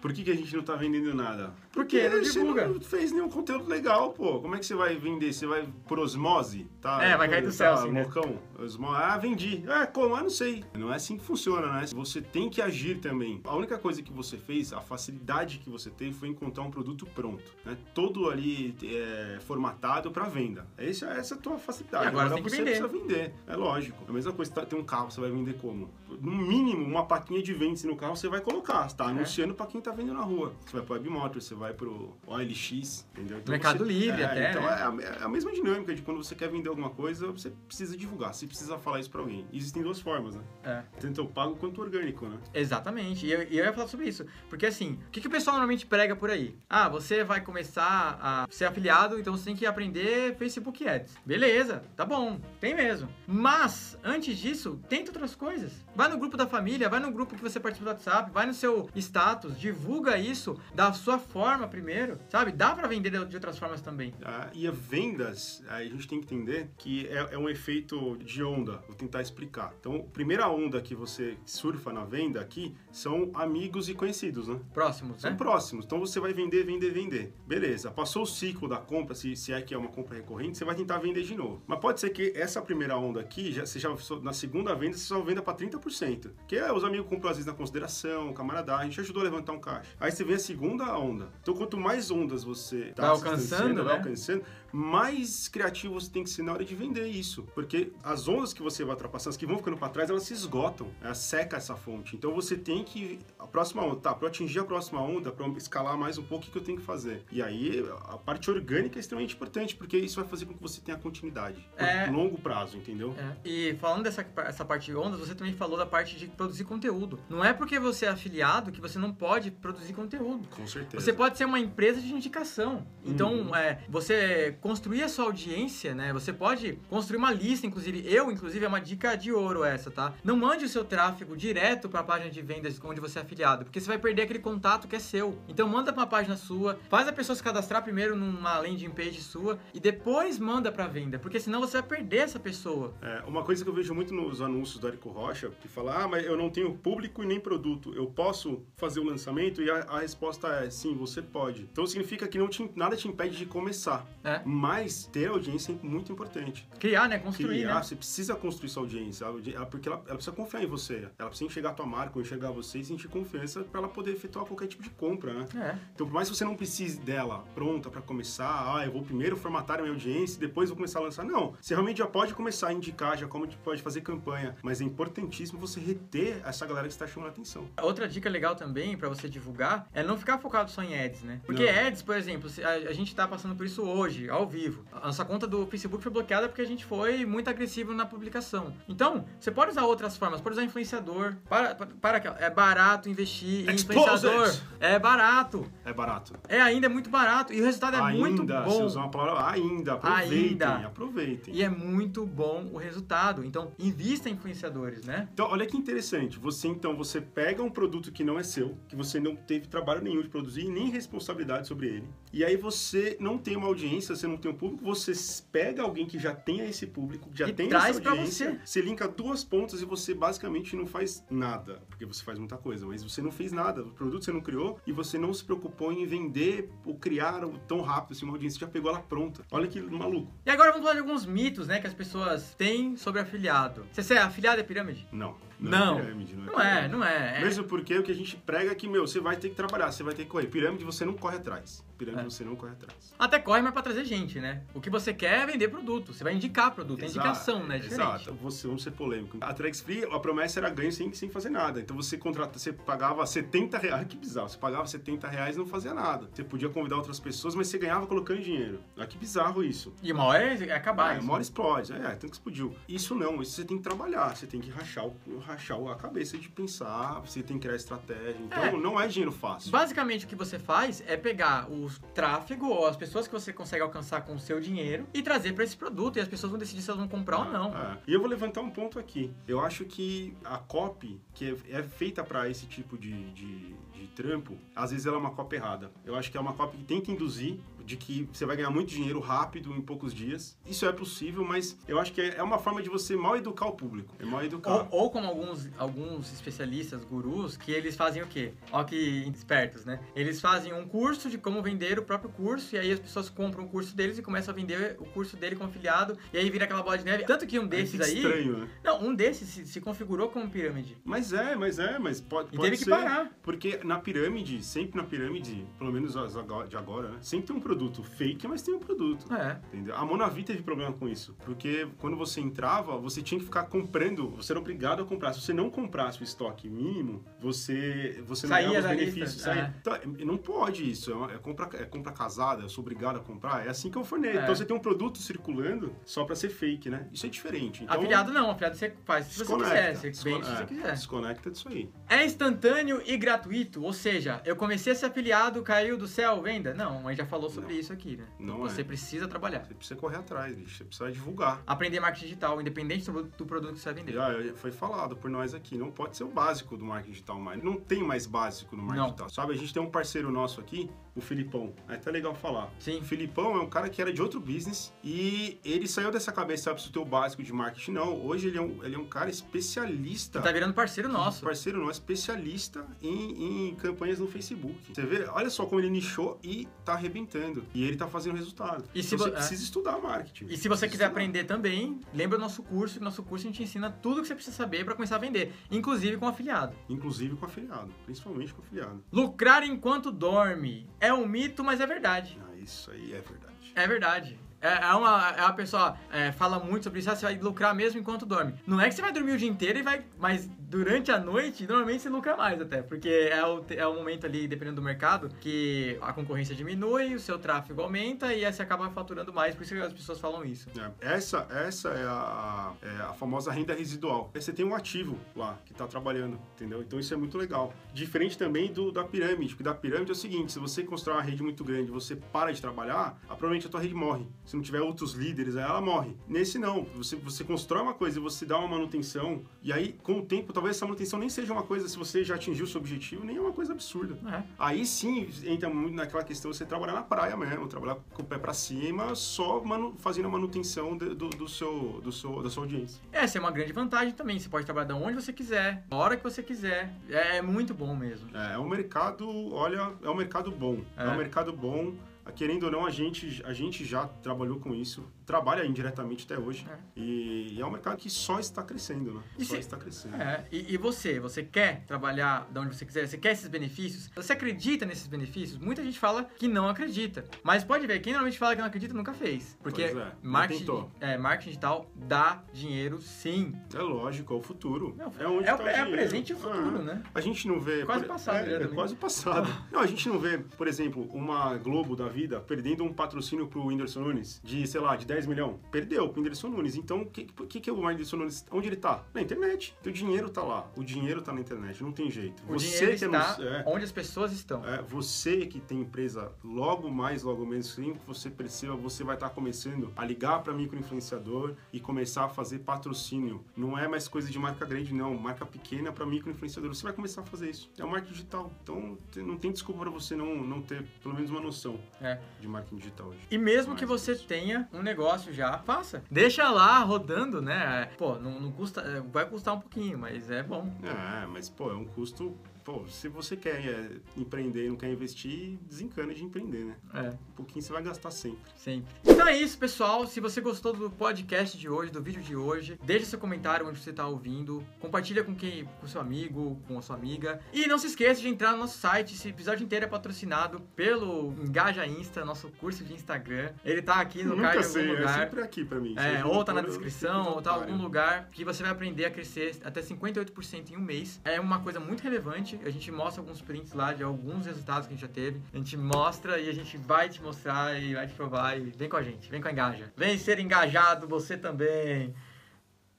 Por 0.00 0.12
que, 0.12 0.24
que 0.24 0.30
a 0.30 0.36
gente 0.36 0.54
não 0.54 0.62
tá 0.62 0.74
vendendo 0.74 1.14
nada? 1.14 1.52
Por 1.74 1.84
quê? 1.86 2.08
Não 2.08 2.22
você 2.24 2.32
divulga. 2.38 2.68
não 2.68 2.80
fez 2.80 3.10
nenhum 3.10 3.28
conteúdo 3.28 3.68
legal, 3.68 4.12
pô. 4.12 4.38
Como 4.40 4.54
é 4.54 4.58
que 4.60 4.64
você 4.66 4.76
vai 4.76 4.94
vender? 4.96 5.32
Você 5.32 5.44
vai 5.44 5.68
por 5.88 5.98
osmose? 5.98 6.68
Tá, 6.80 7.02
É, 7.02 7.16
vai 7.16 7.28
cair 7.28 7.42
do 7.42 7.50
céu, 7.50 7.74
assim, 7.74 7.90
né? 7.90 8.02
loucão. 8.02 8.38
Osmo... 8.58 8.88
Ah, 8.92 9.18
vendi. 9.18 9.64
Ah, 9.68 9.84
como? 9.86 10.14
Ah, 10.14 10.22
não 10.22 10.30
sei. 10.30 10.62
Não 10.78 10.92
é 10.92 10.96
assim 10.96 11.16
que 11.18 11.24
funciona, 11.24 11.66
né? 11.80 11.86
Você 11.92 12.20
tem 12.22 12.48
que 12.48 12.62
agir 12.62 13.00
também. 13.00 13.40
A 13.44 13.56
única 13.56 13.76
coisa 13.76 14.00
que 14.02 14.12
você 14.12 14.36
fez, 14.36 14.72
a 14.72 14.80
facilidade 14.80 15.58
que 15.58 15.68
você 15.68 15.90
teve 15.90 16.12
foi 16.12 16.28
encontrar 16.28 16.62
um 16.62 16.70
produto 16.70 17.06
pronto, 17.06 17.42
né? 17.64 17.76
Todo 17.92 18.30
ali 18.30 18.76
é, 18.84 19.38
formatado 19.44 20.12
para 20.12 20.24
venda. 20.26 20.66
Essa, 20.78 21.06
essa 21.06 21.34
é 21.34 21.38
a 21.38 21.40
tua 21.40 21.58
facilidade. 21.58 22.04
E 22.04 22.08
agora 22.08 22.30
tem 22.30 22.42
que 22.42 22.50
você 22.50 22.58
vender. 22.58 22.70
precisa 22.78 22.88
vender. 22.88 23.34
É 23.48 23.56
lógico. 23.56 24.04
A 24.08 24.12
mesma 24.12 24.32
coisa, 24.32 24.52
tá- 24.52 24.64
tem 24.64 24.78
um 24.78 24.84
carro, 24.84 25.10
você 25.10 25.20
vai 25.20 25.30
vender 25.30 25.54
como? 25.54 25.90
No 26.20 26.30
mínimo, 26.30 26.84
uma 26.86 27.04
plaquinha 27.04 27.42
de 27.42 27.52
vende 27.52 27.84
no 27.84 27.96
carro 27.96 28.14
você 28.16 28.28
vai 28.28 28.40
colocar. 28.40 28.88
Você 28.88 28.96
tá 28.96 29.06
É. 29.06 29.08
anunciando 29.08 29.54
para 29.54 29.66
quem 29.66 29.80
tá 29.80 29.90
vendo 29.90 30.14
na 30.14 30.22
rua. 30.22 30.52
Você 30.64 30.76
vai 30.76 30.82
pro 30.86 30.94
Webmotor, 30.94 31.42
você 31.42 31.54
vai 31.54 31.63
pro 31.72 32.16
OLX, 32.26 33.06
entendeu? 33.12 33.38
Então 33.38 33.52
Mercado 33.52 33.78
você- 33.78 33.84
Livre 33.92 34.22
é, 34.22 34.24
até, 34.24 34.50
Então 34.50 34.62
né? 34.62 34.68
é 34.68 34.72
a, 34.72 35.20
é 35.20 35.24
a 35.24 35.28
mesma 35.28 35.52
dinâmica 35.52 35.94
de 35.94 36.02
quando 36.02 36.22
você 36.22 36.34
quer 36.34 36.48
vender 36.50 36.68
alguma 36.68 36.90
coisa, 36.90 37.30
você 37.32 37.50
precisa 37.66 37.96
divulgar, 37.96 38.34
você 38.34 38.46
precisa 38.46 38.78
falar 38.78 39.00
isso 39.00 39.10
para 39.10 39.20
alguém. 39.20 39.46
Existem 39.52 39.82
duas 39.82 40.00
formas, 40.00 40.34
né? 40.34 40.42
É. 40.62 40.82
Tanto 41.00 41.20
eu 41.20 41.26
pago 41.26 41.56
quanto 41.56 41.80
orgânico, 41.80 42.26
né? 42.26 42.38
Exatamente. 42.52 43.26
E 43.26 43.32
eu, 43.32 43.42
eu 43.42 43.64
ia 43.64 43.72
falar 43.72 43.88
sobre 43.88 44.08
isso. 44.08 44.26
Porque 44.48 44.66
assim, 44.66 44.98
o 45.06 45.10
que, 45.10 45.20
que 45.20 45.28
o 45.28 45.30
pessoal 45.30 45.54
normalmente 45.54 45.86
prega 45.86 46.16
por 46.16 46.30
aí? 46.30 46.56
Ah, 46.68 46.88
você 46.88 47.22
vai 47.22 47.40
começar 47.40 48.18
a 48.20 48.46
ser 48.50 48.64
afiliado, 48.64 49.18
então 49.18 49.36
você 49.36 49.44
tem 49.44 49.56
que 49.56 49.64
aprender 49.66 50.36
Facebook 50.36 50.86
Ads. 50.86 51.14
Beleza, 51.24 51.82
tá 51.96 52.04
bom, 52.04 52.40
tem 52.60 52.74
mesmo. 52.74 53.08
Mas, 53.26 53.96
antes 54.02 54.36
disso, 54.38 54.80
tenta 54.88 55.10
outras 55.10 55.34
coisas. 55.34 55.72
Vai 55.94 56.08
no 56.08 56.18
grupo 56.18 56.36
da 56.36 56.46
família, 56.46 56.88
vai 56.88 56.98
no 57.00 57.10
grupo 57.10 57.34
que 57.34 57.42
você 57.42 57.60
participa 57.60 57.84
do 57.90 57.94
WhatsApp, 57.94 58.30
vai 58.32 58.46
no 58.46 58.54
seu 58.54 58.88
status 58.94 59.58
divulga 59.58 60.18
isso 60.18 60.58
da 60.74 60.92
sua 60.92 61.18
forma 61.18 61.53
primeiro, 61.68 62.18
sabe? 62.28 62.52
Dá 62.52 62.74
para 62.74 62.88
vender 62.88 63.10
de 63.10 63.34
outras 63.36 63.58
formas 63.58 63.80
também. 63.80 64.12
Ah, 64.22 64.50
e 64.52 64.66
a 64.66 64.70
vendas, 64.70 65.62
a 65.68 65.82
gente 65.82 66.08
tem 66.08 66.20
que 66.20 66.34
entender 66.34 66.70
que 66.76 67.06
é, 67.08 67.34
é, 67.34 67.38
um 67.38 67.48
efeito 67.48 68.16
de 68.18 68.42
onda. 68.42 68.82
Vou 68.86 68.94
tentar 68.96 69.22
explicar. 69.22 69.74
Então, 69.78 70.02
primeira 70.12 70.48
onda 70.48 70.80
que 70.80 70.94
você 70.94 71.36
surfa 71.44 71.92
na 71.92 72.04
venda 72.04 72.40
aqui 72.40 72.74
são 72.94 73.30
amigos 73.34 73.88
e 73.88 73.94
conhecidos, 73.94 74.46
né? 74.46 74.58
Próximos, 74.72 75.20
São 75.20 75.30
né? 75.30 75.36
próximos. 75.36 75.84
Então 75.84 75.98
você 75.98 76.20
vai 76.20 76.32
vender, 76.32 76.64
vender, 76.64 76.90
vender. 76.90 77.32
Beleza. 77.46 77.90
Passou 77.90 78.22
o 78.22 78.26
ciclo 78.26 78.68
da 78.68 78.76
compra, 78.76 79.14
se, 79.14 79.34
se 79.34 79.52
é 79.52 79.60
que 79.60 79.74
é 79.74 79.78
uma 79.78 79.88
compra 79.88 80.16
recorrente, 80.16 80.56
você 80.56 80.64
vai 80.64 80.76
tentar 80.76 80.98
vender 80.98 81.22
de 81.24 81.34
novo. 81.34 81.60
Mas 81.66 81.80
pode 81.80 82.00
ser 82.00 82.10
que 82.10 82.32
essa 82.36 82.62
primeira 82.62 82.96
onda 82.96 83.20
aqui, 83.20 83.52
já, 83.52 83.66
você 83.66 83.80
já, 83.80 83.88
na 84.22 84.32
segunda 84.32 84.74
venda, 84.74 84.96
você 84.96 85.04
só 85.04 85.20
venda 85.20 85.42
para 85.42 85.56
30%. 85.56 86.30
Que 86.46 86.56
é 86.56 86.72
os 86.72 86.84
amigos 86.84 87.08
compram 87.08 87.30
às 87.30 87.36
vezes 87.36 87.50
na 87.50 87.56
consideração, 87.56 88.32
camaradagem, 88.32 88.90
te 88.90 89.00
ajudou 89.00 89.22
a 89.22 89.24
levantar 89.24 89.52
um 89.52 89.60
caixa. 89.60 89.90
Aí 89.98 90.12
você 90.12 90.22
vem 90.22 90.36
a 90.36 90.38
segunda 90.38 90.96
onda. 90.96 91.32
Então 91.42 91.54
quanto 91.54 91.76
mais 91.76 92.12
ondas 92.12 92.44
você 92.44 92.92
Vai 92.94 92.94
se 92.94 93.00
alcançando, 93.02 93.36
distanciando, 93.38 93.84
vai 93.84 93.92
né? 93.92 93.98
alcançando, 93.98 94.44
mais 94.72 95.48
criativo 95.48 95.94
você 95.94 96.10
tem 96.10 96.22
que 96.22 96.30
ser 96.30 96.42
na 96.42 96.52
hora 96.52 96.64
de 96.64 96.74
vender 96.74 97.06
isso. 97.08 97.44
Porque 97.54 97.92
as 98.02 98.28
ondas 98.28 98.52
que 98.52 98.62
você 98.62 98.84
vai 98.84 98.94
ultrapassando, 98.94 99.30
as 99.30 99.36
que 99.36 99.46
vão 99.46 99.58
ficando 99.58 99.76
para 99.76 99.88
trás, 99.88 100.10
elas 100.10 100.22
se 100.24 100.32
esgotam. 100.32 100.88
Ela 101.02 101.14
seca 101.14 101.56
essa 101.56 101.74
fonte. 101.74 102.14
Então 102.16 102.32
você 102.32 102.56
tem 102.56 102.83
que. 102.84 103.18
A 103.38 103.46
próxima 103.46 103.82
onda, 103.84 103.96
tá? 103.96 104.14
Para 104.14 104.28
atingir 104.28 104.60
a 104.60 104.64
próxima 104.64 105.00
onda, 105.02 105.30
para 105.30 105.46
escalar 105.48 105.96
mais 105.98 106.18
um 106.18 106.22
pouco, 106.22 106.46
o 106.46 106.50
que 106.50 106.56
eu 106.56 106.62
tenho 106.62 106.78
que 106.78 106.84
fazer? 106.84 107.22
E 107.30 107.42
aí 107.42 107.84
a 108.08 108.16
parte 108.18 108.50
orgânica 108.50 108.98
é 108.98 109.00
extremamente 109.00 109.34
importante, 109.34 109.74
porque 109.76 109.96
isso 109.96 110.20
vai 110.20 110.28
fazer 110.28 110.46
com 110.46 110.54
que 110.54 110.62
você 110.62 110.80
tenha 110.80 110.96
continuidade. 110.96 111.66
É. 111.76 112.06
longo 112.10 112.38
prazo, 112.38 112.76
entendeu? 112.76 113.14
É. 113.18 113.36
E 113.48 113.74
falando 113.80 114.02
dessa 114.04 114.24
essa 114.46 114.64
parte 114.64 114.86
de 114.86 114.96
ondas, 114.96 115.18
você 115.20 115.34
também 115.34 115.52
falou 115.54 115.76
da 115.76 115.86
parte 115.86 116.16
de 116.16 116.26
produzir 116.26 116.64
conteúdo. 116.64 117.18
Não 117.28 117.44
é 117.44 117.52
porque 117.52 117.78
você 117.78 118.06
é 118.06 118.08
afiliado 118.08 118.70
que 118.72 118.80
você 118.80 118.98
não 118.98 119.12
pode 119.12 119.50
produzir 119.50 119.92
conteúdo. 119.92 120.48
Com 120.48 120.66
certeza. 120.66 121.02
Você 121.02 121.12
pode 121.12 121.36
ser 121.38 121.44
uma 121.44 121.58
empresa 121.58 122.00
de 122.00 122.12
indicação. 122.12 122.86
Então, 123.04 123.34
Uhum. 123.34 123.54
é, 123.56 123.78
você 123.88 124.56
construir 124.60 125.02
a 125.02 125.08
sua 125.08 125.26
audiência, 125.26 125.94
né? 125.94 126.12
Você 126.12 126.32
pode 126.32 126.78
construir 126.88 127.18
uma 127.18 127.32
lista, 127.32 127.66
inclusive. 127.66 128.04
Eu, 128.06 128.30
inclusive, 128.30 128.64
é 128.64 128.68
uma 128.68 128.80
dica 128.80 129.14
de 129.16 129.32
ouro 129.32 129.64
essa, 129.64 129.90
tá? 129.90 130.14
Não 130.22 130.36
mande 130.36 130.64
o 130.64 130.68
seu 130.68 130.84
tráfego 130.84 131.36
direto 131.36 131.88
para 131.88 132.00
a 132.00 132.04
página 132.04 132.30
de 132.30 132.42
vendas 132.42 132.73
onde 132.82 133.00
você 133.00 133.18
é 133.18 133.22
afiliado, 133.22 133.64
porque 133.64 133.80
você 133.80 133.86
vai 133.86 133.98
perder 133.98 134.22
aquele 134.22 134.38
contato 134.38 134.88
que 134.88 134.96
é 134.96 134.98
seu. 134.98 135.38
Então, 135.48 135.68
manda 135.68 135.92
para 135.92 136.02
uma 136.02 136.06
página 136.06 136.36
sua, 136.36 136.78
faz 136.88 137.06
a 137.08 137.12
pessoa 137.12 137.36
se 137.36 137.42
cadastrar 137.42 137.82
primeiro 137.82 138.16
numa 138.16 138.58
landing 138.58 138.90
page 138.90 139.20
sua 139.20 139.58
e 139.72 139.80
depois 139.80 140.38
manda 140.38 140.70
para 140.72 140.86
venda, 140.86 141.18
porque 141.18 141.38
senão 141.40 141.60
você 141.60 141.80
vai 141.80 141.88
perder 141.88 142.18
essa 142.18 142.38
pessoa. 142.40 142.94
É, 143.02 143.22
uma 143.26 143.42
coisa 143.42 143.62
que 143.64 143.70
eu 143.70 143.74
vejo 143.74 143.94
muito 143.94 144.12
nos 144.14 144.40
anúncios 144.40 144.78
do 144.78 144.88
Érico 144.88 145.10
Rocha, 145.10 145.50
que 145.60 145.68
fala, 145.68 146.04
ah, 146.04 146.08
mas 146.08 146.24
eu 146.24 146.36
não 146.36 146.50
tenho 146.50 146.74
público 146.74 147.22
e 147.22 147.26
nem 147.26 147.38
produto, 147.40 147.92
eu 147.94 148.06
posso 148.06 148.62
fazer 148.76 149.00
o 149.00 149.04
lançamento? 149.04 149.62
E 149.62 149.70
a, 149.70 149.78
a 149.84 149.98
resposta 150.00 150.48
é 150.48 150.70
sim, 150.70 150.94
você 150.94 151.20
pode. 151.22 151.62
Então 151.70 151.86
significa 151.86 152.26
que 152.26 152.38
não 152.38 152.48
te- 152.48 152.70
nada 152.74 152.96
te 152.96 153.06
impede 153.08 153.36
de 153.36 153.46
começar, 153.46 154.06
né? 154.22 154.42
mas 154.44 155.06
ter 155.12 155.28
audiência 155.28 155.72
é 155.72 155.86
muito 155.86 156.12
importante. 156.12 156.66
Criar, 156.78 157.08
né? 157.08 157.18
Construir, 157.18 157.58
Criar, 157.60 157.74
né? 157.76 157.82
você 157.82 157.96
precisa 157.96 158.34
construir 158.34 158.68
sua 158.68 158.82
audiência, 158.82 159.26
porque 159.70 159.88
ela, 159.88 160.02
ela 160.06 160.14
precisa 160.16 160.34
confiar 160.34 160.62
em 160.62 160.66
você, 160.66 161.08
ela 161.18 161.28
precisa 161.28 161.48
enxergar 161.50 161.70
a 161.70 161.74
tua 161.74 161.86
marca, 161.86 162.12
ou 162.18 162.22
enxergar 162.22 162.50
você 162.50 162.63
e 162.74 162.84
sentir 162.84 163.08
confiança 163.08 163.62
para 163.62 163.80
ela 163.80 163.88
poder 163.88 164.12
efetuar 164.12 164.44
qualquer 164.46 164.66
tipo 164.66 164.82
de 164.82 164.90
compra, 164.90 165.32
né? 165.32 165.46
É. 165.54 165.78
Então, 165.94 166.06
por 166.06 166.12
mais 166.12 166.28
que 166.28 166.36
você 166.36 166.44
não 166.44 166.54
precise 166.54 166.98
dela 166.98 167.44
pronta 167.54 167.90
para 167.90 168.00
começar, 168.00 168.76
ah, 168.76 168.84
eu 168.84 168.92
vou 168.92 169.02
primeiro 169.02 169.36
formatar 169.36 169.78
a 169.78 169.82
minha 169.82 169.92
audiência 169.92 170.36
e 170.36 170.40
depois 170.40 170.68
vou 170.68 170.76
começar 170.76 170.98
a 170.98 171.02
lançar. 171.02 171.24
Não, 171.24 171.54
você 171.60 171.74
realmente 171.74 171.98
já 171.98 172.06
pode 172.06 172.34
começar 172.34 172.68
a 172.68 172.72
indicar, 172.72 173.16
já 173.16 173.26
como 173.26 173.46
pode 173.62 173.82
fazer 173.82 174.00
campanha, 174.00 174.56
mas 174.62 174.80
é 174.80 174.84
importantíssimo 174.84 175.58
você 175.58 175.80
reter 175.80 176.40
essa 176.44 176.66
galera 176.66 176.86
que 176.86 176.92
está 176.92 177.06
chamando 177.06 177.28
a 177.28 177.32
atenção. 177.32 177.68
Outra 177.80 178.08
dica 178.08 178.28
legal 178.28 178.54
também 178.54 178.96
pra 178.96 179.08
você 179.08 179.28
divulgar 179.28 179.88
é 179.92 180.02
não 180.02 180.16
ficar 180.16 180.38
focado 180.38 180.70
só 180.70 180.82
em 180.82 180.98
ads, 180.98 181.22
né? 181.22 181.40
Porque 181.44 181.64
Não. 181.64 181.86
ads, 181.86 182.02
por 182.02 182.16
exemplo, 182.16 182.50
a, 182.88 182.92
gente 182.92 183.14
tá 183.14 183.26
passando 183.26 183.54
por 183.54 183.66
isso 183.66 183.82
hoje, 183.82 184.28
ao 184.28 184.46
vivo. 184.46 184.84
A 184.92 185.06
nossa 185.06 185.24
conta 185.24 185.46
do 185.46 185.66
Facebook 185.66 186.02
foi 186.02 186.12
bloqueada 186.12 186.48
porque 186.48 186.62
a 186.62 186.66
gente 186.66 186.84
foi 186.84 187.24
muito 187.24 187.48
agressivo 187.48 187.92
na 187.92 188.06
publicação. 188.06 188.72
Então, 188.88 189.24
você 189.38 189.50
pode 189.50 189.72
usar 189.72 189.84
outras 189.84 190.16
formas, 190.16 190.40
pode 190.40 190.54
usar 190.54 190.64
influenciador. 190.64 191.36
Para, 191.48 191.74
para, 191.74 191.86
para 191.86 192.36
é 192.40 192.50
barato 192.54 193.08
investir 193.08 193.68
em 193.68 193.74
influenciador. 193.74 194.54
É 194.80 194.98
barato. 194.98 195.66
É 195.84 195.92
barato. 195.92 196.34
É 196.48 196.60
ainda 196.60 196.86
é 196.86 196.88
muito 196.88 197.10
barato 197.10 197.52
e 197.52 197.60
o 197.60 197.64
resultado 197.64 197.96
é 197.96 198.12
muito 198.12 198.42
ainda, 198.42 198.62
bom. 198.62 198.70
se 198.70 198.82
usar 198.82 199.00
uma 199.00 199.10
palavra 199.10 199.50
ainda, 199.50 199.94
aproveitem, 199.94 200.50
Ainda. 200.50 200.86
aproveitem. 200.86 201.54
E 201.54 201.62
é 201.62 201.68
muito 201.68 202.24
bom 202.26 202.70
o 202.72 202.76
resultado. 202.76 203.44
Então, 203.44 203.72
invista 203.78 204.28
em 204.28 204.32
influenciadores, 204.32 205.04
né? 205.04 205.28
Então, 205.32 205.48
olha 205.50 205.66
que 205.66 205.76
interessante. 205.76 206.38
Você 206.38 206.68
então 206.68 206.96
você 206.96 207.20
pega 207.20 207.62
um 207.62 207.70
produto 207.70 208.12
que 208.12 208.22
não 208.22 208.38
é 208.38 208.42
seu, 208.42 208.76
que 208.88 208.96
você 208.96 209.18
não 209.18 209.34
teve 209.34 209.66
trabalho 209.66 210.02
nenhum 210.02 210.22
de 210.22 210.28
produzir 210.28 210.66
e 210.66 210.70
nem 210.70 210.90
responsabilidade 210.90 211.66
sobre 211.66 211.88
ele. 211.88 212.08
E 212.34 212.44
aí 212.44 212.56
você 212.56 213.16
não 213.20 213.38
tem 213.38 213.56
uma 213.56 213.68
audiência, 213.68 214.16
você 214.16 214.26
não 214.26 214.36
tem 214.36 214.50
um 214.50 214.56
público, 214.56 214.84
você 214.84 215.12
pega 215.52 215.84
alguém 215.84 216.04
que 216.04 216.18
já 216.18 216.34
tenha 216.34 216.64
esse 216.64 216.84
público, 216.84 217.30
que 217.30 217.38
já 217.38 217.48
E 217.48 217.52
tem 217.52 217.68
traz 217.68 217.90
essa 217.90 218.00
pra 218.00 218.10
audiência, 218.10 218.60
você 218.64 218.80
linka 218.82 219.06
duas 219.06 219.44
pontas 219.44 219.80
e 219.80 219.84
você 219.84 220.12
basicamente 220.12 220.74
não 220.74 220.84
faz 220.84 221.24
nada, 221.30 221.80
porque 221.88 222.04
você 222.04 222.24
faz 222.24 222.36
muita 222.36 222.56
coisa, 222.56 222.84
mas 222.86 223.04
você 223.04 223.22
não 223.22 223.30
fez 223.30 223.52
nada, 223.52 223.84
o 223.84 223.90
produto 223.92 224.24
você 224.24 224.32
não 224.32 224.40
criou 224.40 224.80
e 224.84 224.90
você 224.90 225.16
não 225.16 225.32
se 225.32 225.44
preocupou 225.44 225.92
em 225.92 226.04
vender 226.06 226.68
ou 226.84 226.96
criar 226.96 227.40
tão 227.68 227.80
rápido 227.82 228.16
assim, 228.16 228.24
uma 228.24 228.34
audiência, 228.34 228.58
você 228.58 228.64
já 228.64 228.70
pegou 228.70 228.90
ela 228.90 229.00
pronta. 229.00 229.44
Olha 229.52 229.68
que 229.68 229.80
maluco. 229.80 230.32
E 230.44 230.50
agora 230.50 230.72
vamos 230.72 230.84
falar 230.84 231.00
de 231.00 231.06
alguns 231.06 231.24
mitos, 231.24 231.68
né, 231.68 231.80
que 231.80 231.86
as 231.86 231.94
pessoas 231.94 232.52
têm 232.56 232.96
sobre 232.96 233.20
afiliado. 233.20 233.86
Você 233.92 234.12
é 234.12 234.18
afiliado 234.18 234.60
é 234.60 234.64
pirâmide? 234.64 235.06
Não. 235.12 235.36
Não. 235.70 235.98
é 235.98 236.02
pirâmide, 236.02 236.34
não 236.36 236.42
é 236.42 236.46
Não 236.46 236.60
é, 236.60 236.70
pirâmide. 236.74 236.92
não 236.96 237.04
é. 237.04 237.38
é. 237.38 237.40
Mesmo 237.44 237.64
porque 237.64 237.98
o 237.98 238.02
que 238.02 238.12
a 238.12 238.14
gente 238.14 238.36
prega 238.36 238.72
é 238.72 238.74
que, 238.74 238.88
meu, 238.88 239.06
você 239.06 239.20
vai 239.20 239.36
ter 239.36 239.48
que 239.48 239.54
trabalhar, 239.54 239.90
você 239.92 240.02
vai 240.02 240.14
ter 240.14 240.24
que 240.24 240.30
correr. 240.30 240.46
Pirâmide 240.46 240.84
você 240.84 241.04
não 241.04 241.14
corre 241.14 241.36
atrás. 241.36 241.84
Pirâmide 241.98 242.22
É. 242.26 242.30
você 242.30 242.44
não 242.44 242.56
corre 242.56 242.72
atrás. 242.72 243.14
Até 243.18 243.38
corre, 243.38 243.62
mas 243.62 243.72
pra 243.72 243.80
trazer 243.82 244.04
gente, 244.04 244.40
né? 244.40 244.62
O 244.74 244.80
que 244.80 244.90
você 244.90 245.14
quer 245.14 245.40
é 245.42 245.46
vender 245.46 245.68
produto. 245.68 246.12
Você 246.12 246.24
vai 246.24 246.34
indicar 246.34 246.72
produto. 246.72 247.02
É 247.02 247.06
indicação, 247.06 247.64
né? 247.64 247.76
É 247.76 247.78
diferente. 247.78 248.22
Exato. 248.22 248.34
Você, 248.42 248.66
vamos 248.66 248.82
ser 248.82 248.90
polêmico. 248.90 249.38
A 249.40 249.54
Trax 249.54 249.80
Free, 249.80 250.04
a 250.04 250.18
promessa 250.18 250.58
era 250.58 250.68
ganho 250.70 250.90
sem, 250.92 251.12
sem 251.14 251.28
fazer 251.30 251.50
nada. 251.50 251.80
Então 251.80 251.94
você 251.96 252.18
contrata, 252.18 252.58
você 252.58 252.72
pagava 252.72 253.24
70 253.24 253.78
reais. 253.78 254.06
Que 254.08 254.16
bizarro. 254.16 254.48
Você 254.48 254.58
pagava 254.58 254.86
70 254.86 255.28
reais 255.28 255.54
e 255.54 255.58
não 255.58 255.66
fazia 255.66 255.94
nada. 255.94 256.28
Você 256.32 256.42
podia 256.42 256.68
convidar 256.68 256.96
outras 256.96 257.20
pessoas, 257.20 257.54
mas 257.54 257.68
você 257.68 257.78
ganhava 257.78 258.06
colocando 258.06 258.40
dinheiro. 258.40 258.80
Ah, 258.96 259.06
que 259.06 259.16
bizarro 259.16 259.62
isso. 259.62 259.92
E 260.02 260.10
uma 260.12 260.24
hora 260.24 260.42
é 260.42 260.72
acabar. 260.74 261.14
Isso. 261.16 261.24
uma 261.24 261.34
hora 261.34 261.42
explode. 261.42 261.92
É, 261.92 261.98
tanto 262.10 262.26
que 262.26 262.32
explodiu. 262.32 262.74
Isso 262.88 263.14
não, 263.14 263.40
isso 263.40 263.52
você 263.52 263.64
tem 263.64 263.76
que 263.76 263.82
trabalhar, 263.84 264.34
você 264.34 264.46
tem 264.48 264.60
que 264.60 264.68
rachar, 264.70 265.06
o- 265.06 265.14
rachar 265.46 265.53
a 265.54 265.94
cabeça 265.96 266.36
de 266.36 266.48
pensar, 266.48 267.20
você 267.20 267.42
tem 267.42 267.56
que 267.58 267.62
criar 267.66 267.76
estratégia. 267.76 268.36
Então, 268.40 268.62
É. 268.64 268.72
não 268.72 269.00
é 269.00 269.06
dinheiro 269.08 269.32
fácil. 269.32 269.70
Basicamente, 269.70 270.24
o 270.24 270.28
que 270.28 270.34
você 270.34 270.58
faz 270.58 271.02
é 271.06 271.16
pegar 271.16 271.70
o 271.70 271.88
tráfego 272.14 272.66
ou 272.66 272.86
as 272.86 272.96
pessoas 272.96 273.26
que 273.26 273.32
você 273.32 273.52
consegue 273.52 273.82
alcançar 273.82 274.22
com 274.22 274.34
o 274.34 274.38
seu 274.38 274.60
dinheiro 274.60 275.06
e 275.14 275.22
trazer 275.22 275.52
pra 275.52 275.64
esse 275.64 275.76
produto. 275.76 276.18
E 276.18 276.20
as 276.20 276.28
pessoas 276.28 276.50
vão 276.50 276.58
decidir 276.58 276.82
se 276.82 276.90
elas 276.90 276.98
vão 277.00 277.08
comprar 277.08 277.38
ou 277.38 277.44
não. 277.46 277.76
É. 277.76 277.98
E 278.06 278.12
eu 278.12 278.20
vou 278.20 278.28
levantar 278.28 278.60
um 278.60 278.70
ponto 278.70 278.98
aqui. 278.98 279.32
Eu 279.46 279.60
acho 279.60 279.84
que 279.84 280.36
a 280.44 280.58
copy, 280.58 281.20
que 281.32 281.56
é, 281.70 281.78
é 281.78 281.82
feita 281.82 282.22
para 282.24 282.48
esse 282.48 282.66
tipo 282.66 282.96
de, 282.98 283.30
de, 283.32 283.74
de 284.04 284.08
trampo, 284.08 284.56
às 284.74 284.90
vezes 284.90 285.06
ela 285.06 285.16
é 285.16 285.20
uma 285.20 285.30
copy 285.30 285.56
errada. 285.56 285.90
Eu 286.04 286.14
acho 286.14 286.30
que 286.30 286.36
é 286.36 286.40
uma 286.40 286.52
copy 286.52 286.76
que 286.76 286.84
tenta 286.84 287.10
induzir 287.10 287.58
de 287.84 287.96
que 287.96 288.28
você 288.32 288.46
vai 288.46 288.56
ganhar 288.56 288.70
muito 288.70 288.88
dinheiro 288.88 289.20
rápido 289.20 289.70
em 289.74 289.80
poucos 289.80 290.14
dias. 290.14 290.56
Isso 290.66 290.86
é 290.86 290.92
possível, 290.92 291.44
mas 291.44 291.76
eu 291.86 291.98
acho 291.98 292.12
que 292.12 292.20
é 292.20 292.34
é 292.36 292.42
uma 292.42 292.58
forma 292.58 292.82
de 292.82 292.88
você 292.88 293.16
mal 293.16 293.36
educar 293.36 293.66
o 293.66 293.72
público. 293.72 294.14
É 294.18 294.24
mal 294.24 294.44
educar. 294.44 294.88
Ou, 294.90 295.02
ou 295.02 295.10
como 295.10 295.26
alguns, 295.26 295.68
alguns 295.78 296.32
especialistas, 296.32 297.04
gurus, 297.04 297.56
que 297.56 297.72
eles 297.72 297.96
fazem 297.96 298.22
o 298.22 298.26
quê? 298.26 298.52
Ó 298.72 298.82
que 298.84 298.96
espertos, 299.34 299.84
né? 299.84 300.00
Eles 300.14 300.40
fazem 300.40 300.72
um 300.72 300.86
curso 300.86 301.30
de 301.30 301.38
como 301.38 301.62
vender 301.62 301.98
o 301.98 302.02
próprio 302.02 302.30
curso, 302.30 302.74
e 302.74 302.78
aí 302.78 302.92
as 302.92 303.00
pessoas 303.00 303.28
compram 303.28 303.64
o 303.64 303.68
curso 303.68 303.94
deles 303.96 304.18
e 304.18 304.22
começam 304.22 304.52
a 304.52 304.56
vender 304.56 304.96
o 304.98 305.04
curso 305.04 305.36
dele 305.36 305.56
com 305.56 305.64
afiliado, 305.64 306.18
e 306.32 306.38
aí 306.38 306.50
vira 306.50 306.64
aquela 306.64 306.82
bola 306.82 306.98
de 306.98 307.04
neve. 307.04 307.24
Tanto 307.24 307.46
que 307.46 307.58
um 307.58 307.66
desses 307.66 307.92
fica 307.92 308.04
aí... 308.04 308.16
estranho, 308.16 308.58
né? 308.58 308.68
Não, 308.82 309.02
um 309.02 309.14
desses 309.14 309.48
se, 309.48 309.66
se 309.66 309.80
configurou 309.80 310.28
como 310.28 310.50
pirâmide. 310.50 310.96
Mas 311.04 311.32
é, 311.32 311.54
mas 311.54 311.78
é, 311.78 311.98
mas 311.98 312.20
pode, 312.20 312.48
E 312.52 312.56
pode 312.56 312.70
teve 312.70 312.84
que 312.84 312.90
parar. 312.90 313.30
Porque 313.42 313.80
na 313.84 313.93
pirâmide, 313.98 314.62
sempre 314.62 314.96
na 315.00 315.04
pirâmide, 315.06 315.66
pelo 315.78 315.92
menos 315.92 316.16
as 316.16 316.34
de 316.68 316.76
agora, 316.76 317.08
né? 317.10 317.18
Sempre 317.20 317.46
tem 317.48 317.56
um 317.56 317.60
produto 317.60 318.02
fake, 318.02 318.46
mas 318.48 318.62
tem 318.62 318.74
um 318.74 318.78
produto. 318.78 319.32
É. 319.32 319.58
Entendeu? 319.72 319.94
A 319.96 320.04
Monavi 320.04 320.42
teve 320.42 320.62
problema 320.62 320.92
com 320.92 321.08
isso, 321.08 321.34
porque 321.44 321.86
quando 321.98 322.16
você 322.16 322.40
entrava, 322.40 322.96
você 322.98 323.22
tinha 323.22 323.38
que 323.38 323.44
ficar 323.44 323.64
comprando, 323.64 324.28
você 324.30 324.52
era 324.52 324.58
obrigado 324.60 325.02
a 325.02 325.04
comprar. 325.04 325.32
Se 325.32 325.40
você 325.40 325.52
não 325.52 325.70
comprasse 325.70 326.20
o 326.20 326.24
estoque 326.24 326.68
mínimo, 326.68 327.24
você, 327.40 328.22
você 328.26 328.46
não 328.46 328.56
ganhava 328.56 328.78
os 328.78 328.84
benefícios. 328.86 329.34
lista, 329.34 329.50
é. 329.52 329.72
Então, 329.80 330.26
não 330.26 330.36
pode 330.36 330.88
isso, 330.90 331.10
é, 331.10 331.14
uma- 331.14 331.32
é 331.32 331.38
compra, 331.38 331.68
é 331.74 331.84
compra 331.84 332.12
casada, 332.12 332.62
eu 332.62 332.68
sou 332.68 332.82
obrigado 332.82 333.16
a 333.16 333.20
comprar. 333.20 333.66
É 333.66 333.70
assim 333.70 333.90
que 333.90 333.96
eu 333.98 334.04
forneço. 334.04 334.38
É. 334.38 334.42
Então 334.42 334.54
você 334.54 334.64
tem 334.64 334.76
um 334.76 334.80
produto 334.80 335.18
circulando 335.18 335.94
só 336.04 336.24
pra 336.24 336.34
ser 336.34 336.48
fake, 336.50 336.88
né? 336.90 337.08
Isso 337.12 337.26
é 337.26 337.28
diferente. 337.28 337.84
Então, 337.84 337.96
afiliado 337.96 338.32
não, 338.32 338.50
afiliado 338.50 338.76
você 338.76 338.92
faz 339.04 339.26
se 339.26 339.38
você 339.44 339.56
quiser, 339.56 339.94
você 339.96 340.10
vende 340.10 340.46
se 340.46 340.52
você 340.56 340.64
quiser. 340.66 340.92
Desconecta 340.92 341.50
disso 341.50 341.68
aí. 341.68 341.88
É 342.08 342.24
instantâneo 342.24 343.02
e 343.04 343.16
gratuito 343.16 343.83
Ou 343.84 343.92
seja, 343.92 344.40
eu 344.46 344.56
comecei 344.56 344.94
a 344.94 344.96
ser 344.96 345.06
afiliado, 345.06 345.62
caiu 345.62 345.98
do 345.98 346.08
céu, 346.08 346.40
venda? 346.40 346.72
Não, 346.72 347.06
a 347.06 347.10
gente 347.10 347.18
já 347.18 347.26
falou 347.26 347.50
sobre 347.50 347.74
Não. 347.74 347.80
isso 347.80 347.92
aqui, 347.92 348.16
né? 348.16 348.24
Não 348.38 348.60
você 348.60 348.80
é. 348.80 348.84
precisa 348.84 349.28
trabalhar. 349.28 349.62
Você 349.66 349.74
precisa 349.74 350.00
correr 350.00 350.16
atrás, 350.16 350.54
bicho. 350.54 350.78
Você 350.78 350.84
precisa 350.84 351.12
divulgar. 351.12 351.62
Aprender 351.66 352.00
marketing 352.00 352.24
digital, 352.24 352.58
independente 352.62 353.10
do, 353.10 353.24
do 353.24 353.44
produto 353.44 353.74
que 353.74 353.80
você 353.80 353.92
vai 353.92 354.02
vender. 354.02 354.12
Já 354.14 354.54
foi 354.54 354.72
falado 354.72 355.14
por 355.14 355.30
nós 355.30 355.52
aqui, 355.52 355.76
não 355.76 355.90
pode 355.90 356.16
ser 356.16 356.24
o 356.24 356.28
básico 356.28 356.78
do 356.78 356.84
marketing 356.86 357.12
digital 357.12 357.38
mais. 357.38 357.62
Não 357.62 357.76
tem 357.76 358.02
mais 358.02 358.26
básico 358.26 358.74
no 358.74 358.82
marketing 358.82 359.00
Não. 359.00 359.06
digital. 359.08 359.28
Sabe, 359.28 359.52
a 359.52 359.56
gente 359.56 359.74
tem 359.74 359.82
um 359.82 359.90
parceiro 359.90 360.32
nosso 360.32 360.60
aqui, 360.62 360.88
o 361.14 361.20
Filipão. 361.20 361.74
É 361.86 361.96
até 361.96 362.10
legal 362.10 362.34
falar. 362.34 362.72
Sim. 362.78 363.00
O 363.00 363.04
Filipão 363.04 363.54
é 363.54 363.60
um 363.60 363.68
cara 363.68 363.90
que 363.90 364.00
era 364.00 364.14
de 364.14 364.22
outro 364.22 364.40
business 364.40 364.94
e 365.04 365.60
ele 365.62 365.86
saiu 365.86 366.10
dessa 366.10 366.32
cabeça, 366.32 366.64
sabe, 366.64 366.80
se 366.80 366.98
o 366.98 367.04
básico 367.04 367.42
de 367.42 367.52
marketing. 367.52 367.92
Não, 367.92 368.24
hoje 368.24 368.48
ele 368.48 368.56
é 368.56 368.62
um, 368.62 368.82
ele 368.82 368.94
é 368.94 368.98
um 368.98 369.06
cara 369.06 369.28
especialista. 369.28 370.40
Tá 370.40 370.50
virando 370.50 370.72
parceiro 370.72 371.08
nosso. 371.08 371.44
Parceiro 371.44 371.78
nosso, 371.78 372.00
especialista 372.00 372.86
em, 373.02 373.63
em 373.63 373.63
campanhas 373.72 374.18
no 374.18 374.26
Facebook. 374.26 374.74
Você 374.92 375.02
vê, 375.06 375.24
olha 375.28 375.48
só 375.48 375.64
como 375.66 375.80
ele 375.80 375.90
nichou 375.90 376.38
e 376.42 376.66
tá 376.84 376.94
arrebentando. 376.94 377.64
E 377.72 377.84
ele 377.84 377.96
tá 377.96 378.08
fazendo 378.08 378.34
resultado. 378.36 378.84
E 378.92 379.02
se 379.02 379.14
Então, 379.14 379.18
você 379.26 379.30
vo- 379.30 379.36
é. 379.36 379.38
precisa 379.38 379.62
estudar 379.62 379.98
marketing. 379.98 380.46
E 380.52 380.56
se 380.56 380.68
você 380.68 380.86
quiser 380.88 381.04
estudar. 381.04 381.06
aprender 381.06 381.44
também, 381.44 382.00
lembra 382.12 382.36
do 382.36 382.42
nosso 382.42 382.62
curso. 382.64 382.98
No 382.98 383.04
nosso 383.04 383.22
curso 383.22 383.46
a 383.46 383.50
gente 383.50 383.62
ensina 383.62 383.90
tudo 383.90 384.20
que 384.22 384.26
você 384.26 384.34
precisa 384.34 384.56
saber 384.56 384.84
para 384.84 384.94
começar 384.94 385.16
a 385.16 385.18
vender, 385.20 385.52
inclusive 385.70 386.16
com 386.16 386.26
afiliado. 386.26 386.74
Inclusive 386.88 387.36
com 387.36 387.46
afiliado. 387.46 387.92
Principalmente 388.04 388.52
com 388.52 388.60
afiliado. 388.62 389.04
Lucrar 389.12 389.62
enquanto 389.62 390.10
dorme 390.10 390.86
é 391.00 391.12
um 391.14 391.26
mito, 391.26 391.62
mas 391.62 391.80
é 391.80 391.86
verdade. 391.86 392.38
Ah, 392.44 392.56
isso 392.56 392.90
aí 392.90 393.12
é 393.12 393.20
verdade. 393.20 393.54
É 393.76 393.86
verdade. 393.86 394.38
É, 394.64 394.82
é 394.82 394.94
uma, 394.94 395.34
é 395.36 395.42
uma 395.42 395.52
pessoa 395.52 395.94
é, 396.10 396.32
fala 396.32 396.58
muito 396.58 396.84
sobre 396.84 396.98
isso, 396.98 397.10
ah, 397.10 397.14
você 397.14 397.26
vai 397.26 397.36
lucrar 397.36 397.74
mesmo 397.74 398.00
enquanto 398.00 398.24
dorme. 398.24 398.54
Não 398.66 398.80
é 398.80 398.88
que 398.88 398.94
você 398.94 399.02
vai 399.02 399.12
dormir 399.12 399.32
o 399.32 399.36
dia 399.36 399.48
inteiro 399.48 399.78
e 399.78 399.82
vai. 399.82 400.02
Mas 400.18 400.48
durante 400.74 401.12
a 401.12 401.18
noite, 401.18 401.66
normalmente 401.66 402.02
você 402.02 402.08
lucra 402.08 402.34
mais 402.34 402.58
até. 402.58 402.80
Porque 402.80 403.08
é 403.30 403.44
o, 403.46 403.62
é 403.68 403.86
o 403.86 403.94
momento 403.94 404.24
ali, 404.24 404.48
dependendo 404.48 404.76
do 404.76 404.82
mercado, 404.82 405.28
que 405.38 405.98
a 406.00 406.14
concorrência 406.14 406.54
diminui, 406.54 407.14
o 407.14 407.20
seu 407.20 407.38
tráfego 407.38 407.82
aumenta 407.82 408.32
e 408.32 408.42
aí 408.42 408.50
você 408.50 408.62
acaba 408.62 408.88
faturando 408.88 409.34
mais. 409.34 409.54
Por 409.54 409.64
isso 409.64 409.74
que 409.74 409.80
as 409.80 409.92
pessoas 409.92 410.18
falam 410.18 410.42
isso. 410.46 410.66
É, 411.00 411.14
Essa, 411.14 411.46
essa 411.50 411.90
é, 411.90 412.04
a, 412.04 412.72
é 412.82 413.02
a 413.02 413.12
famosa 413.12 413.52
renda 413.52 413.74
residual. 413.74 414.30
Aí 414.34 414.40
Você 414.40 414.52
tem 414.52 414.64
um 414.64 414.74
ativo 414.74 415.18
lá 415.36 415.58
que 415.66 415.72
está 415.72 415.86
trabalhando, 415.86 416.40
entendeu? 416.54 416.80
Então 416.80 416.98
isso 416.98 417.12
é 417.12 417.16
muito 417.18 417.36
legal. 417.36 417.74
Diferente 417.92 418.38
também 418.38 418.72
do 418.72 418.90
da 418.90 419.04
pirâmide, 419.04 419.50
porque 419.50 419.62
da 419.62 419.74
pirâmide 419.74 420.10
é 420.10 420.14
o 420.14 420.16
seguinte: 420.16 420.52
se 420.52 420.58
você 420.58 420.82
constrói 420.82 421.16
uma 421.16 421.22
rede 421.22 421.42
muito 421.42 421.62
grande 421.62 421.90
você 421.90 422.16
para 422.16 422.50
de 422.50 422.62
trabalhar, 422.62 423.20
provavelmente 423.26 423.66
a 423.66 423.70
tua 423.70 423.80
rede 423.80 423.94
morre. 423.94 424.26
Se 424.54 424.56
não 424.56 424.62
tiver 424.62 424.80
outros 424.82 425.14
líderes, 425.14 425.56
aí 425.56 425.64
ela 425.64 425.80
morre. 425.80 426.14
Nesse 426.28 426.60
não. 426.60 426.84
Você, 426.94 427.16
você 427.16 427.42
constrói 427.42 427.82
uma 427.82 427.92
coisa 427.92 428.20
e 428.20 428.22
você 428.22 428.46
dá 428.46 428.56
uma 428.56 428.68
manutenção, 428.68 429.42
e 429.60 429.72
aí, 429.72 429.92
com 430.00 430.20
o 430.20 430.22
tempo, 430.24 430.52
talvez 430.52 430.76
essa 430.76 430.86
manutenção 430.86 431.18
nem 431.18 431.28
seja 431.28 431.52
uma 431.52 431.64
coisa, 431.64 431.88
se 431.88 431.98
você 431.98 432.22
já 432.22 432.36
atingiu 432.36 432.64
o 432.64 432.68
seu 432.68 432.80
objetivo, 432.80 433.24
nem 433.24 433.36
é 433.36 433.40
uma 433.40 433.50
coisa 433.52 433.72
absurda. 433.72 434.16
É. 434.32 434.42
Aí 434.56 434.86
sim 434.86 435.28
entra 435.44 435.68
muito 435.68 435.96
naquela 435.96 436.22
questão 436.22 436.52
de 436.52 436.56
você 436.56 436.64
trabalhar 436.64 436.92
na 436.92 437.02
praia 437.02 437.36
mesmo, 437.36 437.66
trabalhar 437.66 437.96
com 438.12 438.22
o 438.22 438.24
pé 438.24 438.38
pra 438.38 438.52
cima, 438.54 439.16
só 439.16 439.60
manu- 439.64 439.96
fazendo 439.98 440.26
a 440.26 440.30
manutenção 440.30 440.96
de- 440.96 441.16
do, 441.16 441.28
do 441.30 441.48
seu, 441.48 442.00
do 442.00 442.12
seu, 442.12 442.40
da 442.40 442.48
sua 442.48 442.62
audiência. 442.62 443.02
Essa 443.10 443.38
é 443.38 443.40
uma 443.40 443.50
grande 443.50 443.72
vantagem 443.72 444.14
também. 444.14 444.38
Você 444.38 444.48
pode 444.48 444.64
trabalhar 444.64 444.86
de 444.86 444.92
onde 444.92 445.14
você 445.20 445.32
quiser, 445.32 445.84
a 445.90 445.96
hora 445.96 446.16
que 446.16 446.22
você 446.22 446.44
quiser. 446.44 446.94
É 447.10 447.42
muito 447.42 447.74
bom 447.74 447.96
mesmo. 447.96 448.28
É, 448.36 448.54
é 448.54 448.58
um 448.58 448.68
mercado, 448.68 449.28
olha, 449.52 449.92
é 450.00 450.08
um 450.08 450.14
mercado 450.14 450.52
bom. 450.52 450.78
É, 450.96 451.06
É. 451.06 451.08
um 451.10 451.16
mercado 451.16 451.52
bom. 451.52 451.92
Querendo 452.32 452.64
ou 452.64 452.70
não, 452.70 452.86
a 452.86 452.90
gente, 452.90 453.42
a 453.44 453.52
gente 453.52 453.84
já 453.84 454.06
trabalhou 454.06 454.58
com 454.58 454.74
isso, 454.74 455.04
trabalha 455.26 455.64
indiretamente 455.64 456.24
até 456.24 456.38
hoje. 456.38 456.66
É. 456.70 456.76
E, 456.96 457.54
e 457.56 457.60
é 457.60 457.66
um 457.66 457.70
mercado 457.70 457.96
que 457.96 458.10
só 458.10 458.38
está 458.38 458.62
crescendo, 458.62 459.14
né? 459.14 459.22
E 459.38 459.44
só 459.44 459.54
se- 459.54 459.60
está 459.60 459.76
crescendo. 459.76 460.16
É, 460.16 460.44
e, 460.52 460.74
e 460.74 460.76
você? 460.76 461.18
Você 461.20 461.42
quer 461.42 461.82
trabalhar 461.86 462.46
de 462.50 462.58
onde 462.58 462.74
você 462.76 462.84
quiser? 462.84 463.06
Você 463.06 463.16
quer 463.18 463.32
esses 463.32 463.48
benefícios? 463.48 464.10
Você 464.14 464.32
acredita 464.32 464.84
nesses 464.86 465.06
benefícios? 465.06 465.58
Muita 465.58 465.82
gente 465.82 465.98
fala 465.98 466.24
que 466.38 466.48
não 466.48 466.68
acredita. 466.68 467.24
Mas 467.42 467.64
pode 467.64 467.86
ver, 467.86 468.00
quem 468.00 468.12
normalmente 468.12 468.38
fala 468.38 468.54
que 468.54 468.60
não 468.60 468.68
acredita 468.68 468.94
nunca 468.94 469.12
fez. 469.12 469.56
Porque 469.62 469.82
é, 469.82 470.12
marketing, 470.22 470.88
é, 471.00 471.16
marketing 471.18 471.50
digital 471.50 471.90
dá 471.94 472.42
dinheiro 472.52 473.00
sim. 473.00 473.54
É 473.74 473.78
lógico, 473.78 474.34
é 474.34 474.36
o 474.36 474.42
futuro. 474.42 474.94
Não, 474.96 475.12
é 475.18 475.26
onde 475.26 475.48
é, 475.48 475.54
o- 475.54 475.58
tá 475.58 475.70
é 475.70 475.84
o 475.84 475.90
presente 475.90 476.30
e 476.30 476.34
o 476.34 476.38
futuro, 476.38 476.78
Ah. 476.78 476.82
né? 476.82 477.02
A 477.14 477.20
gente 477.20 477.46
não 477.48 477.60
vê. 477.60 477.84
Quase 477.84 478.00
por- 478.04 478.08
passado 478.08 478.48
É, 478.48 478.62
é 478.62 478.66
quase 478.68 478.94
passado. 478.96 479.48
não, 479.70 479.80
a 479.80 479.86
gente 479.86 480.08
não 480.08 480.18
vê, 480.18 480.38
por 480.38 480.66
exemplo, 480.68 481.08
uma 481.12 481.56
Globo 481.58 481.94
da 481.96 482.08
vida 482.08 482.40
perdendo 482.40 482.84
um 482.84 482.92
patrocínio 482.92 483.46
pro 483.46 483.64
Whindersson 483.66 484.00
Nunes 484.00 484.40
de, 484.42 484.66
sei 484.66 484.80
lá, 484.80 484.96
de 484.96 485.06
10 485.06 485.13
milhões. 485.26 485.56
Perdeu 485.70 486.08
pro 486.08 486.20
Whindersson 486.20 486.48
Nunes. 486.48 486.76
Então, 486.76 487.02
o 487.02 487.06
que, 487.06 487.24
que, 487.24 487.60
que 487.60 487.70
é 487.70 487.72
o 487.72 487.84
Whindersson 487.86 488.16
Nunes? 488.16 488.44
Onde 488.50 488.68
ele 488.68 488.76
tá? 488.76 489.02
Na 489.14 489.20
internet. 489.20 489.74
Então, 489.80 489.90
o 489.90 489.94
dinheiro 489.94 490.28
tá 490.30 490.42
lá. 490.42 490.70
O 490.76 490.82
dinheiro 490.84 491.22
tá 491.22 491.32
na 491.32 491.40
internet. 491.40 491.82
Não 491.82 491.92
tem 491.92 492.10
jeito. 492.10 492.42
O 492.48 492.56
dinheiro 492.56 492.88
que 492.98 493.04
está 493.04 493.36
é, 493.40 493.64
onde 493.66 493.84
as 493.84 493.92
pessoas 493.92 494.32
estão. 494.32 494.64
é, 494.66 494.82
você 494.82 495.46
que 495.46 495.60
tem 495.60 495.80
empresa 495.80 496.32
logo 496.42 496.90
mais, 496.90 497.22
logo 497.22 497.44
menos, 497.46 497.70
assim 497.70 497.94
que 497.94 498.06
você 498.06 498.28
perceba, 498.30 498.74
você 498.76 499.02
vai 499.04 499.14
estar 499.16 499.30
começando 499.30 499.92
a 499.96 500.04
ligar 500.04 500.42
para 500.42 500.52
microinfluenciador 500.88 501.54
e 501.72 501.80
começar 501.80 502.24
a 502.24 502.28
fazer 502.28 502.60
patrocínio. 502.60 503.44
Não 503.56 503.78
é 503.78 503.86
mais 503.88 504.08
coisa 504.08 504.30
de 504.30 504.38
marca 504.38 504.64
grande, 504.66 504.92
não. 504.94 505.14
Marca 505.16 505.44
pequena 505.46 505.92
para 505.92 506.04
microinfluenciador. 506.06 506.74
Você 506.74 506.82
vai 506.82 506.92
começar 506.92 507.22
a 507.22 507.24
fazer 507.24 507.50
isso. 507.50 507.70
É 507.78 507.84
o 507.84 507.88
marketing 507.90 508.12
digital. 508.12 508.52
Então, 508.62 508.98
não 509.16 509.36
tem 509.36 509.52
desculpa 509.52 509.80
para 509.82 509.90
você 509.90 510.14
não, 510.14 510.36
não 510.36 510.60
ter 510.62 510.84
pelo 511.02 511.14
menos 511.14 511.30
uma 511.30 511.40
noção 511.40 511.78
É. 512.00 512.18
de 512.40 512.46
marketing 512.48 512.76
digital 512.76 513.08
hoje. 513.08 513.20
E 513.30 513.38
mesmo 513.38 513.70
Mais 513.70 513.80
que 513.80 513.86
você 513.86 514.14
tenha 514.14 514.68
um 514.72 514.82
negócio 514.82 515.03
já, 515.32 515.58
faça. 515.58 516.02
Deixa 516.10 516.48
lá 516.50 516.78
rodando, 516.80 517.40
né? 517.42 517.90
Pô, 517.98 518.16
não, 518.16 518.40
não 518.40 518.52
custa. 518.52 518.80
é, 518.80 519.00
Vai 519.00 519.24
custar 519.26 519.54
um 519.54 519.60
pouquinho, 519.60 519.98
mas 519.98 520.30
é 520.30 520.42
bom. 520.42 520.72
É, 520.82 521.26
mas, 521.26 521.48
pô, 521.48 521.70
é 521.70 521.74
um 521.74 521.84
custo... 521.84 522.36
Pô, 522.64 522.88
se 522.88 523.08
você 523.08 523.36
quer 523.36 523.60
é, 523.66 523.90
empreender 524.16 524.64
e 524.64 524.68
não 524.70 524.76
quer 524.76 524.90
investir, 524.90 525.58
desencana 525.68 526.14
de 526.14 526.24
empreender, 526.24 526.64
né? 526.64 526.76
É. 526.94 527.08
Um 527.10 527.36
pouquinho 527.36 527.62
você 527.62 527.70
vai 527.70 527.82
gastar 527.82 528.10
sempre. 528.10 528.40
Sempre. 528.56 528.90
Então 529.04 529.28
é 529.28 529.36
isso, 529.36 529.58
pessoal. 529.58 530.06
Se 530.06 530.18
você 530.18 530.40
gostou 530.40 530.72
do 530.72 530.88
podcast 530.88 531.58
de 531.58 531.68
hoje, 531.68 531.92
do 531.92 532.02
vídeo 532.02 532.22
de 532.22 532.34
hoje, 532.34 532.80
deixe 532.82 533.04
seu 533.04 533.18
comentário 533.18 533.68
onde 533.68 533.78
você 533.78 533.90
está 533.90 534.06
ouvindo. 534.06 534.64
Compartilha 534.80 535.22
com 535.22 535.34
quem, 535.34 535.68
com 535.78 535.86
seu 535.86 536.00
amigo, 536.00 536.58
com 536.66 536.78
a 536.78 536.82
sua 536.82 536.96
amiga. 536.96 537.38
E 537.52 537.66
não 537.66 537.76
se 537.76 537.88
esqueça 537.88 538.22
de 538.22 538.28
entrar 538.28 538.52
no 538.52 538.58
nosso 538.58 538.78
site. 538.78 539.12
Esse 539.12 539.28
episódio 539.28 539.62
inteiro 539.62 539.84
é 539.84 539.88
patrocinado 539.88 540.60
pelo 540.74 541.34
Engaja 541.44 541.86
Insta, 541.86 542.24
nosso 542.24 542.48
curso 542.52 542.82
de 542.82 542.94
Instagram. 542.94 543.52
Ele 543.62 543.82
tá 543.82 544.00
aqui 544.00 544.24
no 544.24 544.40
card 544.40 544.56
em 544.56 544.80
algum 544.80 544.80
é 544.80 544.98
lugar. 544.98 545.18
sempre 545.18 545.42
aqui 545.42 545.64
pra 545.66 545.78
mim. 545.78 545.94
É, 545.98 546.24
ou 546.24 546.42
tá 546.42 546.54
na 546.54 546.62
descrição, 546.62 547.34
ou 547.34 547.42
tá 547.42 547.50
em 547.50 547.54
algum 547.60 547.76
lugar 547.76 548.30
que 548.32 548.42
você 548.42 548.62
vai 548.62 548.72
aprender 548.72 549.04
a 549.04 549.10
crescer 549.10 549.54
até 549.62 549.82
58% 549.82 550.70
em 550.70 550.76
um 550.78 550.80
mês. 550.80 551.20
É 551.24 551.38
uma 551.38 551.60
coisa 551.60 551.78
muito 551.78 552.02
relevante. 552.02 552.53
A 552.64 552.70
gente 552.70 552.90
mostra 552.90 553.22
alguns 553.22 553.40
prints 553.40 553.72
lá 553.72 553.92
de 553.92 554.02
alguns 554.02 554.46
resultados 554.46 554.86
que 554.86 554.94
a 554.94 554.96
gente 554.96 555.06
já 555.06 555.12
teve. 555.12 555.40
A 555.52 555.56
gente 555.56 555.76
mostra 555.76 556.38
e 556.38 556.48
a 556.48 556.52
gente 556.52 556.76
vai 556.76 557.08
te 557.08 557.22
mostrar 557.22 557.80
e 557.80 557.94
vai 557.94 558.06
te 558.06 558.14
provar. 558.14 558.58
E 558.58 558.70
vem 558.70 558.88
com 558.88 558.96
a 558.96 559.02
gente, 559.02 559.30
vem 559.30 559.40
com 559.40 559.48
a 559.48 559.52
Engaja. 559.52 559.92
Vem 559.96 560.18
ser 560.18 560.38
engajado 560.38 561.08
você 561.08 561.36
também. 561.36 562.14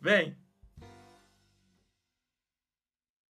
Vem! 0.01 0.44